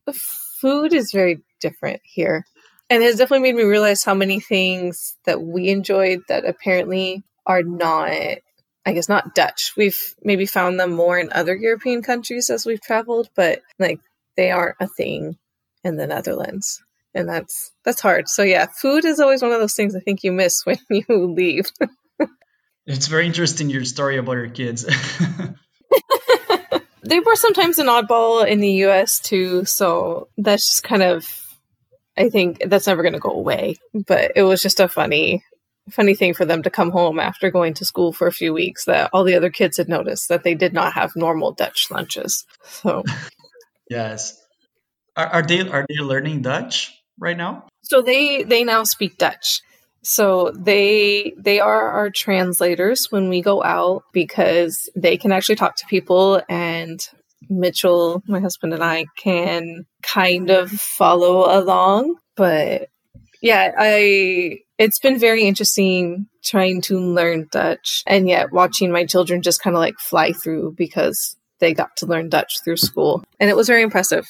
the 0.07 0.13
food 0.13 0.93
is 0.93 1.11
very 1.13 1.43
different 1.61 2.01
here. 2.05 2.45
And 2.91 3.03
it 3.03 3.07
has 3.07 3.17
definitely 3.17 3.51
made 3.51 3.57
me 3.57 3.69
realize 3.69 4.05
how 4.05 4.15
many 4.15 4.41
things 4.41 5.17
that 5.25 5.43
we 5.43 5.69
enjoyed 5.71 6.21
that 6.29 6.45
apparently 6.45 7.25
are 7.47 7.63
not, 7.63 8.11
I 8.11 8.93
guess, 8.93 9.09
not 9.09 9.35
Dutch. 9.35 9.73
We've 9.77 9.99
maybe 10.23 10.47
found 10.47 10.79
them 10.79 10.93
more 10.93 11.19
in 11.19 11.33
other 11.33 11.55
European 11.57 12.03
countries 12.03 12.51
as 12.51 12.67
we've 12.67 12.81
traveled, 12.81 13.31
but 13.35 13.61
like 13.79 14.01
they 14.37 14.51
aren't 14.51 14.77
a 14.81 14.87
thing 14.87 15.39
in 15.83 15.97
the 15.97 16.07
Netherlands. 16.07 16.83
And 17.15 17.29
that's 17.29 17.73
that's 17.85 18.01
hard. 18.01 18.29
So 18.29 18.43
yeah, 18.43 18.67
food 18.81 19.05
is 19.05 19.21
always 19.21 19.41
one 19.41 19.53
of 19.53 19.61
those 19.61 19.75
things 19.75 19.95
I 19.95 20.01
think 20.01 20.23
you 20.23 20.33
miss 20.33 20.61
when 20.65 20.79
you 20.91 21.05
leave. 21.09 21.67
it's 22.87 23.07
very 23.07 23.27
interesting 23.27 23.71
your 23.71 23.85
story 23.85 24.19
about 24.19 24.33
your 24.33 24.51
kids. 24.51 24.85
they 27.05 27.21
were 27.21 27.37
sometimes 27.37 27.79
an 27.79 27.87
oddball 27.87 28.47
in 28.47 28.61
the 28.61 28.85
US 28.87 29.21
too, 29.21 29.65
so 29.65 30.29
that's 30.37 30.71
just 30.73 30.85
kind 30.85 31.03
of 31.03 31.41
I 32.17 32.29
think 32.29 32.63
that's 32.67 32.87
never 32.87 33.03
going 33.03 33.15
to 33.15 33.19
go 33.19 33.31
away, 33.31 33.77
but 33.93 34.33
it 34.37 34.43
was 34.43 34.63
just 34.63 34.81
a 34.81 34.89
funny 34.89 35.45
funny 35.91 36.15
thing 36.15 36.33
for 36.33 36.47
them 36.47 36.63
to 36.63 36.71
come 36.71 36.91
home 36.91 37.21
after 37.21 37.51
going 37.51 37.75
to 37.75 37.85
school 37.85 38.11
for 38.11 38.27
a 38.27 38.33
few 38.33 38.55
weeks 38.55 38.87
that 38.87 39.11
all 39.13 39.23
the 39.23 39.35
other 39.35 39.51
kids 39.51 39.77
had 39.77 39.87
noticed 39.87 40.31
that 40.31 40.43
they 40.43 40.55
did 40.55 40.73
not 40.73 40.95
have 40.95 41.15
normal 41.15 41.53
Dutch 41.53 41.89
lunches. 41.91 42.47
So 42.65 43.05
Yes. 43.91 44.41
Are, 45.17 45.27
are 45.27 45.43
they 45.43 45.61
are 45.69 45.87
they 45.89 46.03
learning 46.03 46.43
Dutch 46.43 46.93
right 47.19 47.37
now? 47.37 47.69
So 47.83 48.03
they 48.03 48.43
they 48.43 48.65
now 48.65 48.85
speak 48.85 49.19
Dutch. 49.19 49.61
So 50.05 50.53
they 50.55 51.33
they 51.39 51.61
are 51.61 51.91
our 51.91 52.11
translators 52.11 53.07
when 53.11 53.31
we 53.31 53.41
go 53.41 53.65
out 53.65 54.05
because 54.13 54.91
they 54.95 55.17
can 55.17 55.33
actually 55.33 55.57
talk 55.57 55.77
to 55.77 55.87
people 55.87 56.43
and 56.49 57.01
Mitchell, 57.49 58.23
my 58.27 58.41
husband 58.41 58.75
and 58.75 58.83
I 58.83 59.07
can 59.17 59.87
kind 60.03 60.51
of 60.51 60.71
follow 60.71 61.59
along, 61.59 62.17
but 62.37 62.89
yeah, 63.43 63.73
I 63.79 64.59
it's 64.79 64.99
been 64.99 65.19
very 65.19 65.45
interesting 65.45 66.27
trying 66.45 66.83
to 66.83 66.99
learn 66.99 67.49
Dutch 67.51 68.03
and 68.07 68.29
yet 68.29 68.53
watching 68.53 68.93
my 68.93 69.07
children 69.07 69.41
just 69.41 69.63
kind 69.63 69.75
of 69.75 69.81
like 69.81 69.99
fly 69.99 70.33
through 70.33 70.75
because 70.77 71.37
they 71.61 71.73
got 71.73 71.97
to 71.97 72.07
learn 72.07 72.29
Dutch 72.29 72.53
through 72.63 72.77
school. 72.77 73.25
And 73.41 73.49
it 73.49 73.57
was 73.57 73.69
very 73.69 73.83
impressive 73.83 74.27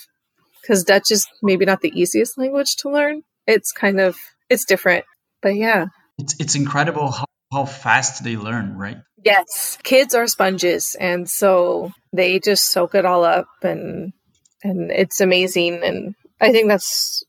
because 0.60 0.84
Dutch 0.84 1.10
is 1.10 1.26
maybe 1.42 1.64
not 1.64 1.80
the 1.80 1.92
easiest 1.98 2.38
language 2.38 2.76
to 2.76 2.90
learn. 2.90 3.22
It's 3.46 3.72
kind 3.72 4.00
of 4.00 4.16
it's 4.48 4.64
different 4.64 5.04
But 5.44 5.56
yeah. 5.56 5.88
It's 6.16 6.34
it's 6.40 6.54
incredible 6.54 7.10
how, 7.10 7.26
how 7.52 7.64
fast 7.66 8.24
they 8.24 8.38
learn, 8.38 8.78
right? 8.78 8.96
Yes. 9.22 9.76
Kids 9.82 10.14
are 10.14 10.26
sponges 10.26 10.96
and 10.98 11.28
so 11.28 11.92
they 12.14 12.40
just 12.40 12.72
soak 12.72 12.94
it 12.94 13.04
all 13.04 13.24
up 13.24 13.46
and 13.62 14.14
and 14.62 14.90
it's 14.90 15.20
amazing 15.20 15.82
and 15.84 16.14
I 16.40 16.50
think 16.50 16.68
that's 16.68 17.22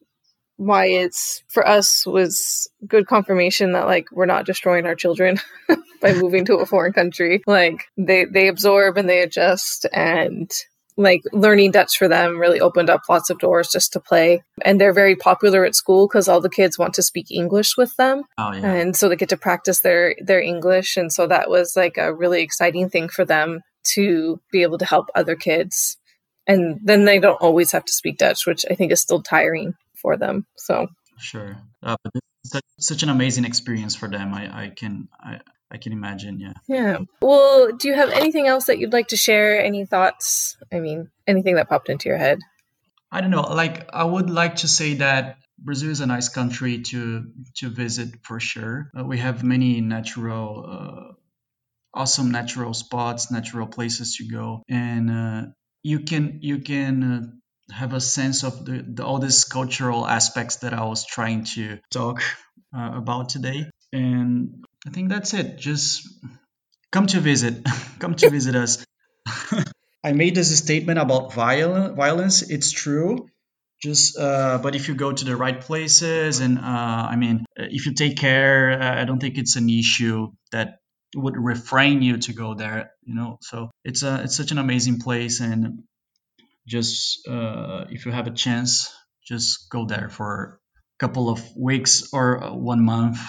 why 0.56 0.86
it's 0.86 1.44
for 1.50 1.68
us 1.68 2.06
was 2.06 2.70
good 2.88 3.06
confirmation 3.06 3.74
that 3.74 3.86
like 3.86 4.06
we're 4.14 4.26
not 4.26 4.46
destroying 4.46 4.86
our 4.86 4.96
children 4.96 5.38
by 6.02 6.14
moving 6.14 6.46
to 6.46 6.56
a 6.56 6.66
foreign 6.66 6.94
country. 6.94 7.42
Like 7.46 7.84
they 7.98 8.24
they 8.24 8.48
absorb 8.48 8.98
and 8.98 9.10
they 9.10 9.22
adjust 9.24 9.86
and 9.92 10.50
like 10.98 11.24
learning 11.32 11.72
Dutch 11.72 11.98
for 11.98 12.08
them 12.08 12.38
really 12.38 12.62
opened 12.62 12.90
up 12.90 13.02
lots 13.10 13.30
of 13.30 13.40
doors 13.40 13.70
just 13.72 13.94
to 13.94 14.00
play. 14.00 14.44
And 14.64 14.80
they're 14.80 14.94
very 14.94 15.16
popular 15.16 15.66
at 15.66 15.76
school 15.76 16.08
because 16.08 16.28
all 16.28 16.42
the 16.42 16.50
kids 16.50 16.80
want 16.80 16.94
to 16.96 17.04
speak 17.04 17.32
English 17.32 17.76
with 17.78 17.96
them. 17.98 18.24
Oh 18.38 18.54
yeah. 18.54 18.74
And 18.74 18.96
so 18.96 19.10
they 19.10 19.16
get 19.16 19.30
to 19.30 19.38
practice 19.38 19.82
their 19.82 20.16
their 20.20 20.42
English 20.42 20.98
and 20.98 21.12
so 21.12 21.28
that 21.28 21.50
was 21.50 21.76
like 21.76 21.98
a 21.98 22.14
really 22.14 22.42
exciting 22.42 22.90
thing 22.90 23.10
for 23.10 23.26
them 23.26 23.62
to 23.94 24.40
be 24.52 24.64
able 24.64 24.78
to 24.78 24.86
help 24.86 25.08
other 25.16 25.36
kids. 25.36 25.98
And 26.48 26.80
then 26.84 27.06
they 27.06 27.20
don't 27.20 27.42
always 27.42 27.72
have 27.72 27.86
to 27.86 27.94
speak 27.94 28.18
Dutch, 28.18 28.46
which 28.46 28.66
I 28.70 28.76
think 28.76 28.92
is 28.92 29.02
still 29.02 29.22
tiring 29.22 29.74
for 30.02 30.18
them. 30.18 30.46
So 30.56 30.88
Sure. 31.18 31.58
Uh, 31.82 31.96
but 32.04 32.14
such, 32.46 32.64
such 32.80 33.04
an 33.04 33.10
amazing 33.10 33.46
experience 33.46 33.96
for 33.96 34.10
them. 34.10 34.34
I, 34.34 34.66
I 34.66 34.70
can 34.70 35.08
I, 35.20 35.40
I 35.72 35.78
can 35.78 35.94
imagine, 35.94 36.40
yeah. 36.40 36.54
Yeah. 36.68 36.98
Well, 37.22 37.72
do 37.72 37.88
you 37.88 37.96
have 37.96 38.10
anything 38.10 38.48
else 38.48 38.66
that 38.66 38.78
you'd 38.80 38.94
like 38.94 39.08
to 39.10 39.18
share? 39.18 39.64
Any 39.64 39.86
thoughts? 39.86 40.58
I 40.72 40.80
mean, 40.80 41.10
anything 41.28 41.56
that 41.56 41.70
popped 41.70 41.90
into 41.90 42.10
your 42.10 42.18
head? 42.18 42.40
I 43.12 43.22
don't 43.22 43.32
know. 43.32 43.42
Like 43.42 43.90
I 43.94 44.04
would 44.04 44.30
like 44.30 44.58
to 44.58 44.68
say 44.68 44.96
that 44.96 45.38
Brazil 45.58 45.92
is 45.92 46.02
a 46.02 46.06
nice 46.06 46.30
country 46.30 46.82
to 46.82 47.32
to 47.58 47.70
visit 47.70 48.10
for 48.24 48.40
sure. 48.40 48.92
Uh, 48.98 49.04
we 49.04 49.18
have 49.20 49.44
many 49.44 49.82
natural, 49.82 50.66
uh, 50.68 51.14
awesome 51.94 52.32
natural 52.32 52.74
spots, 52.74 53.32
natural 53.32 53.68
places 53.68 54.18
to 54.18 54.28
go, 54.28 54.64
and 54.68 55.10
uh, 55.10 55.42
you 55.82 56.02
can 56.02 56.40
you 56.42 56.60
can 56.60 57.04
uh, 57.04 57.74
have 57.74 57.94
a 57.94 58.02
sense 58.02 58.44
of 58.44 58.66
the, 58.66 58.86
the, 58.88 59.06
all 59.06 59.20
these 59.20 59.46
cultural 59.46 60.06
aspects 60.06 60.58
that 60.58 60.74
I 60.74 60.84
was 60.86 61.06
trying 61.06 61.46
to 61.56 61.80
talk 61.90 62.22
uh, 62.76 62.92
about 62.96 63.30
today. 63.30 63.70
And 63.96 64.66
I 64.86 64.90
think 64.90 65.08
that's 65.08 65.34
it. 65.34 65.58
Just 65.58 66.08
come 66.92 67.08
to 67.08 67.22
visit. 67.22 67.66
come 68.00 68.16
to 68.16 68.30
visit 68.30 68.56
us. 68.56 68.86
I 70.04 70.12
made 70.12 70.36
this 70.36 70.56
statement 70.58 71.00
about 71.00 71.34
viol- 71.34 71.94
violence. 71.94 72.42
It's 72.42 72.72
true. 72.72 73.30
Just, 73.82 74.18
uh, 74.18 74.60
but 74.62 74.76
if 74.76 74.88
you 74.90 74.96
go 74.96 75.12
to 75.14 75.26
the 75.26 75.38
right 75.38 75.60
places, 75.60 76.40
and 76.40 76.58
uh, 76.58 77.08
I 77.12 77.16
mean, 77.16 77.46
if 77.56 77.86
you 77.86 77.94
take 77.94 78.18
care, 78.18 78.72
uh, 78.82 79.02
I 79.02 79.06
don't 79.06 79.20
think 79.20 79.38
it's 79.38 79.56
an 79.56 79.70
issue 79.70 80.32
that 80.52 80.80
would 81.16 81.38
refrain 81.38 82.02
you 82.02 82.18
to 82.18 82.34
go 82.34 82.54
there. 82.54 82.92
You 83.04 83.16
know, 83.16 83.38
so 83.42 83.72
it's 83.84 84.04
a 84.04 84.24
it's 84.24 84.36
such 84.36 84.52
an 84.52 84.58
amazing 84.58 85.00
place, 85.00 85.40
and 85.40 85.84
just 86.68 87.28
uh, 87.28 87.86
if 87.90 88.06
you 88.06 88.12
have 88.12 88.28
a 88.28 88.32
chance, 88.32 88.92
just 89.28 89.70
go 89.70 89.86
there 89.86 90.10
for 90.10 90.60
couple 91.00 91.30
of 91.30 91.42
weeks 91.58 92.10
or 92.14 92.40
one 92.54 92.84
month 92.84 93.20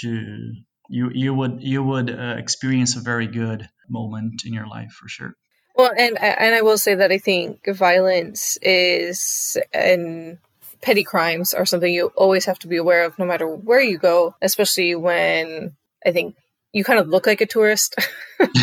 to 0.00 0.52
you 0.88 1.10
you 1.12 1.34
would 1.34 1.62
you 1.62 1.82
would 1.82 2.10
uh, 2.10 2.36
experience 2.38 2.96
a 2.96 3.00
very 3.00 3.26
good 3.26 3.68
moment 3.88 4.42
in 4.44 4.52
your 4.52 4.66
life 4.66 4.92
for 4.92 5.08
sure. 5.08 5.34
Well, 5.74 5.92
and 5.96 6.18
and 6.20 6.54
I 6.54 6.62
will 6.62 6.78
say 6.78 6.94
that 6.94 7.12
I 7.12 7.18
think 7.18 7.66
violence 7.66 8.56
is 8.62 9.58
and 9.72 10.38
petty 10.80 11.04
crimes 11.04 11.54
are 11.54 11.66
something 11.66 11.92
you 11.92 12.12
always 12.16 12.46
have 12.46 12.58
to 12.60 12.68
be 12.68 12.76
aware 12.76 13.04
of, 13.04 13.18
no 13.18 13.26
matter 13.26 13.46
where 13.46 13.80
you 13.80 13.98
go. 13.98 14.34
Especially 14.40 14.94
when 14.94 15.76
I 16.04 16.12
think 16.12 16.36
you 16.72 16.84
kind 16.84 16.98
of 16.98 17.08
look 17.08 17.26
like 17.26 17.40
a 17.40 17.46
tourist. 17.46 17.94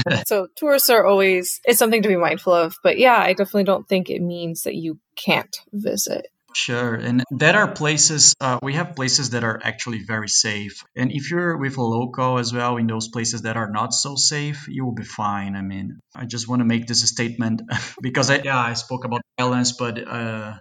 so 0.26 0.48
tourists 0.56 0.90
are 0.90 1.06
always 1.06 1.60
it's 1.66 1.80
something 1.80 2.02
to 2.02 2.10
be 2.10 2.16
mindful 2.16 2.54
of. 2.54 2.76
But 2.84 2.98
yeah, 2.98 3.18
I 3.18 3.34
definitely 3.34 3.66
don't 3.66 3.88
think 3.88 4.10
it 4.10 4.22
means 4.22 4.64
that 4.64 4.76
you 4.76 5.00
can't 5.16 5.56
visit. 5.72 6.28
Sure, 6.56 6.96
and 6.96 7.24
there 7.32 7.56
are 7.56 7.72
places. 7.72 8.36
Uh, 8.40 8.60
we 8.62 8.74
have 8.74 8.96
places 8.96 9.32
that 9.32 9.44
are 9.44 9.60
actually 9.64 10.04
very 10.04 10.30
safe, 10.30 10.84
and 10.96 11.12
if 11.12 11.32
you're 11.32 11.58
with 11.58 11.78
a 11.78 11.84
local 11.84 12.38
as 12.38 12.54
well 12.54 12.78
in 12.78 12.88
those 12.88 13.08
places 13.08 13.42
that 13.44 13.58
are 13.58 13.70
not 13.70 13.94
so 13.94 14.16
safe, 14.16 14.68
you 14.68 14.86
will 14.86 14.94
be 14.94 15.04
fine. 15.04 15.56
I 15.56 15.62
mean, 15.62 16.00
I 16.16 16.26
just 16.26 16.48
want 16.48 16.60
to 16.60 16.66
make 16.66 16.88
this 16.88 17.04
a 17.04 17.08
statement 17.08 17.64
because 18.02 18.30
I, 18.30 18.42
yeah, 18.44 18.60
I 18.60 18.74
spoke 18.74 19.06
about 19.06 19.22
violence, 19.40 19.72
but 19.72 20.08
uh, 20.08 20.54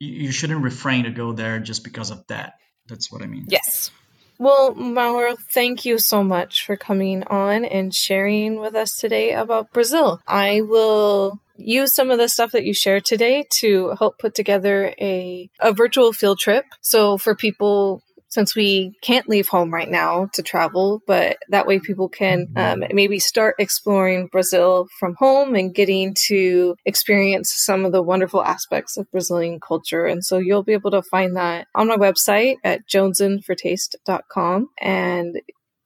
you, 0.00 0.24
you 0.24 0.32
shouldn't 0.32 0.62
refrain 0.62 1.04
to 1.04 1.10
go 1.10 1.32
there 1.32 1.58
just 1.60 1.84
because 1.84 2.10
of 2.10 2.26
that. 2.28 2.54
That's 2.88 3.10
what 3.10 3.22
I 3.22 3.26
mean. 3.26 3.46
Yes. 3.48 3.90
Well, 4.38 4.74
Mauro, 4.74 5.34
thank 5.50 5.84
you 5.86 5.98
so 5.98 6.22
much 6.22 6.64
for 6.64 6.76
coming 6.76 7.22
on 7.24 7.64
and 7.64 7.94
sharing 7.94 8.60
with 8.60 8.74
us 8.74 8.96
today 8.96 9.32
about 9.32 9.72
Brazil. 9.72 10.20
I 10.26 10.60
will 10.60 11.40
use 11.56 11.94
some 11.94 12.10
of 12.10 12.18
the 12.18 12.28
stuff 12.28 12.52
that 12.52 12.64
you 12.64 12.74
shared 12.74 13.04
today 13.04 13.46
to 13.60 13.94
help 13.98 14.18
put 14.18 14.34
together 14.34 14.94
a, 15.00 15.50
a 15.60 15.72
virtual 15.72 16.12
field 16.12 16.38
trip. 16.38 16.64
So 16.80 17.18
for 17.18 17.34
people 17.34 18.02
since 18.36 18.54
we 18.54 18.92
can't 19.00 19.30
leave 19.30 19.48
home 19.48 19.72
right 19.72 19.88
now 19.88 20.28
to 20.34 20.42
travel, 20.42 21.00
but 21.06 21.38
that 21.48 21.66
way 21.66 21.78
people 21.78 22.06
can 22.08 22.48
um, 22.54 22.84
maybe 22.92 23.18
start 23.18 23.54
exploring 23.58 24.26
Brazil 24.26 24.88
from 25.00 25.14
home 25.18 25.54
and 25.54 25.74
getting 25.74 26.14
to 26.26 26.76
experience 26.84 27.50
some 27.56 27.86
of 27.86 27.92
the 27.92 28.02
wonderful 28.02 28.44
aspects 28.44 28.98
of 28.98 29.10
Brazilian 29.10 29.58
culture. 29.58 30.04
And 30.04 30.22
so 30.22 30.36
you'll 30.36 30.62
be 30.62 30.74
able 30.74 30.90
to 30.90 31.02
find 31.02 31.36
that 31.36 31.66
on 31.74 31.88
my 31.88 31.96
website 31.96 32.56
at 32.62 32.86
jonesandfortaste.com. 32.86 34.68
And 34.82 35.40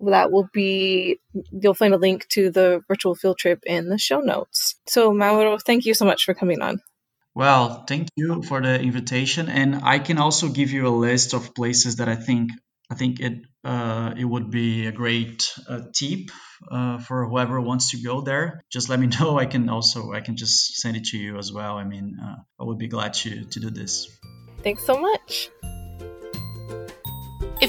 that 0.06 0.30
will 0.32 0.48
be 0.52 1.20
you'll 1.50 1.74
find 1.74 1.94
a 1.94 1.98
link 1.98 2.26
to 2.28 2.50
the 2.50 2.82
virtual 2.88 3.14
field 3.14 3.38
trip 3.38 3.62
in 3.66 3.88
the 3.88 3.98
show 3.98 4.20
notes. 4.20 4.76
So 4.86 5.12
Mauro, 5.12 5.58
thank 5.58 5.84
you 5.84 5.94
so 5.94 6.04
much 6.04 6.24
for 6.24 6.34
coming 6.34 6.62
on. 6.62 6.80
Well, 7.34 7.84
thank 7.86 8.08
you 8.16 8.42
for 8.42 8.60
the 8.60 8.80
invitation, 8.80 9.48
and 9.48 9.82
I 9.84 10.00
can 10.00 10.18
also 10.18 10.48
give 10.48 10.72
you 10.72 10.88
a 10.88 10.90
list 10.90 11.32
of 11.32 11.54
places 11.54 11.96
that 11.96 12.08
I 12.08 12.16
think 12.16 12.50
I 12.90 12.96
think 12.96 13.20
it 13.20 13.44
uh, 13.62 14.14
it 14.16 14.24
would 14.24 14.50
be 14.50 14.86
a 14.86 14.92
great 14.92 15.48
uh, 15.68 15.82
tip 15.94 16.30
uh, 16.70 16.98
for 16.98 17.28
whoever 17.28 17.60
wants 17.60 17.90
to 17.90 18.02
go 18.02 18.20
there. 18.20 18.60
Just 18.70 18.88
let 18.88 18.98
me 18.98 19.06
know. 19.20 19.38
I 19.38 19.46
can 19.46 19.68
also 19.68 20.12
I 20.12 20.20
can 20.20 20.36
just 20.36 20.80
send 20.80 20.96
it 20.96 21.04
to 21.06 21.18
you 21.18 21.38
as 21.38 21.52
well. 21.52 21.76
I 21.76 21.84
mean, 21.84 22.16
uh, 22.22 22.36
I 22.58 22.64
would 22.64 22.78
be 22.78 22.88
glad 22.88 23.14
to 23.14 23.44
to 23.44 23.60
do 23.60 23.70
this. 23.70 24.08
Thanks 24.62 24.84
so 24.84 25.00
much. 25.00 25.50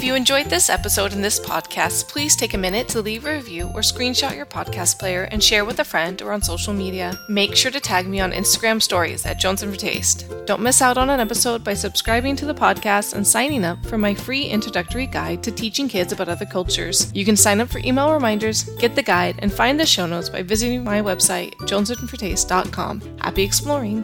If 0.02 0.08
you 0.08 0.16
enjoyed 0.16 0.48
this 0.48 0.72
episode 0.72 1.14
and 1.14 1.24
this 1.24 1.40
podcast, 1.40 2.08
please 2.08 2.36
take 2.36 2.56
a 2.56 2.58
minute 2.58 2.88
to 2.88 3.04
leave 3.04 3.28
a 3.28 3.36
review 3.36 3.66
or 3.76 3.82
screenshot 3.82 4.36
your 4.36 4.48
podcast 4.48 4.98
player 4.98 5.26
and 5.26 5.44
share 5.44 5.64
with 5.64 5.78
a 5.78 5.84
friend 5.84 6.20
or 6.24 6.32
on 6.32 6.42
social 6.42 6.74
media. 6.74 7.20
Make 7.30 7.56
sure 7.56 7.70
to 7.70 7.80
tag 7.80 8.08
me 8.08 8.20
on 8.20 8.32
Instagram 8.32 8.82
stories 8.82 9.28
at 9.28 9.40
Jones 9.40 9.62
and 9.62 9.72
for 9.72 9.80
Taste. 9.80 10.26
Don't 10.48 10.64
miss 10.64 10.82
out 10.82 10.98
on 10.98 11.12
an 11.12 11.20
episode 11.20 11.64
by 11.64 11.76
subscribing 11.76 12.36
to 12.38 12.48
the 12.48 12.54
podcast 12.56 13.14
and 13.14 13.28
signing 13.28 13.64
up 13.64 13.86
for 13.86 14.00
my 14.00 14.16
free 14.16 14.46
introductory 14.46 15.06
guide 15.06 15.44
to 15.44 15.52
teaching 15.52 15.88
kids 15.88 16.12
about 16.12 16.30
other 16.30 16.48
cultures. 16.48 17.12
You 17.14 17.24
can 17.24 17.38
sign 17.38 17.62
up 17.62 17.70
for 17.70 17.78
email 17.86 18.12
reminders, 18.12 18.64
get 18.80 18.96
the 18.96 19.04
guide, 19.04 19.36
and 19.38 19.54
find 19.54 19.80
the 19.80 19.86
show 19.86 20.08
notes 20.08 20.30
by 20.30 20.42
visiting 20.42 20.84
my 20.84 21.00
website, 21.04 21.54
jonesandfortaste.com. 21.58 23.20
Happy 23.20 23.44
exploring! 23.44 24.04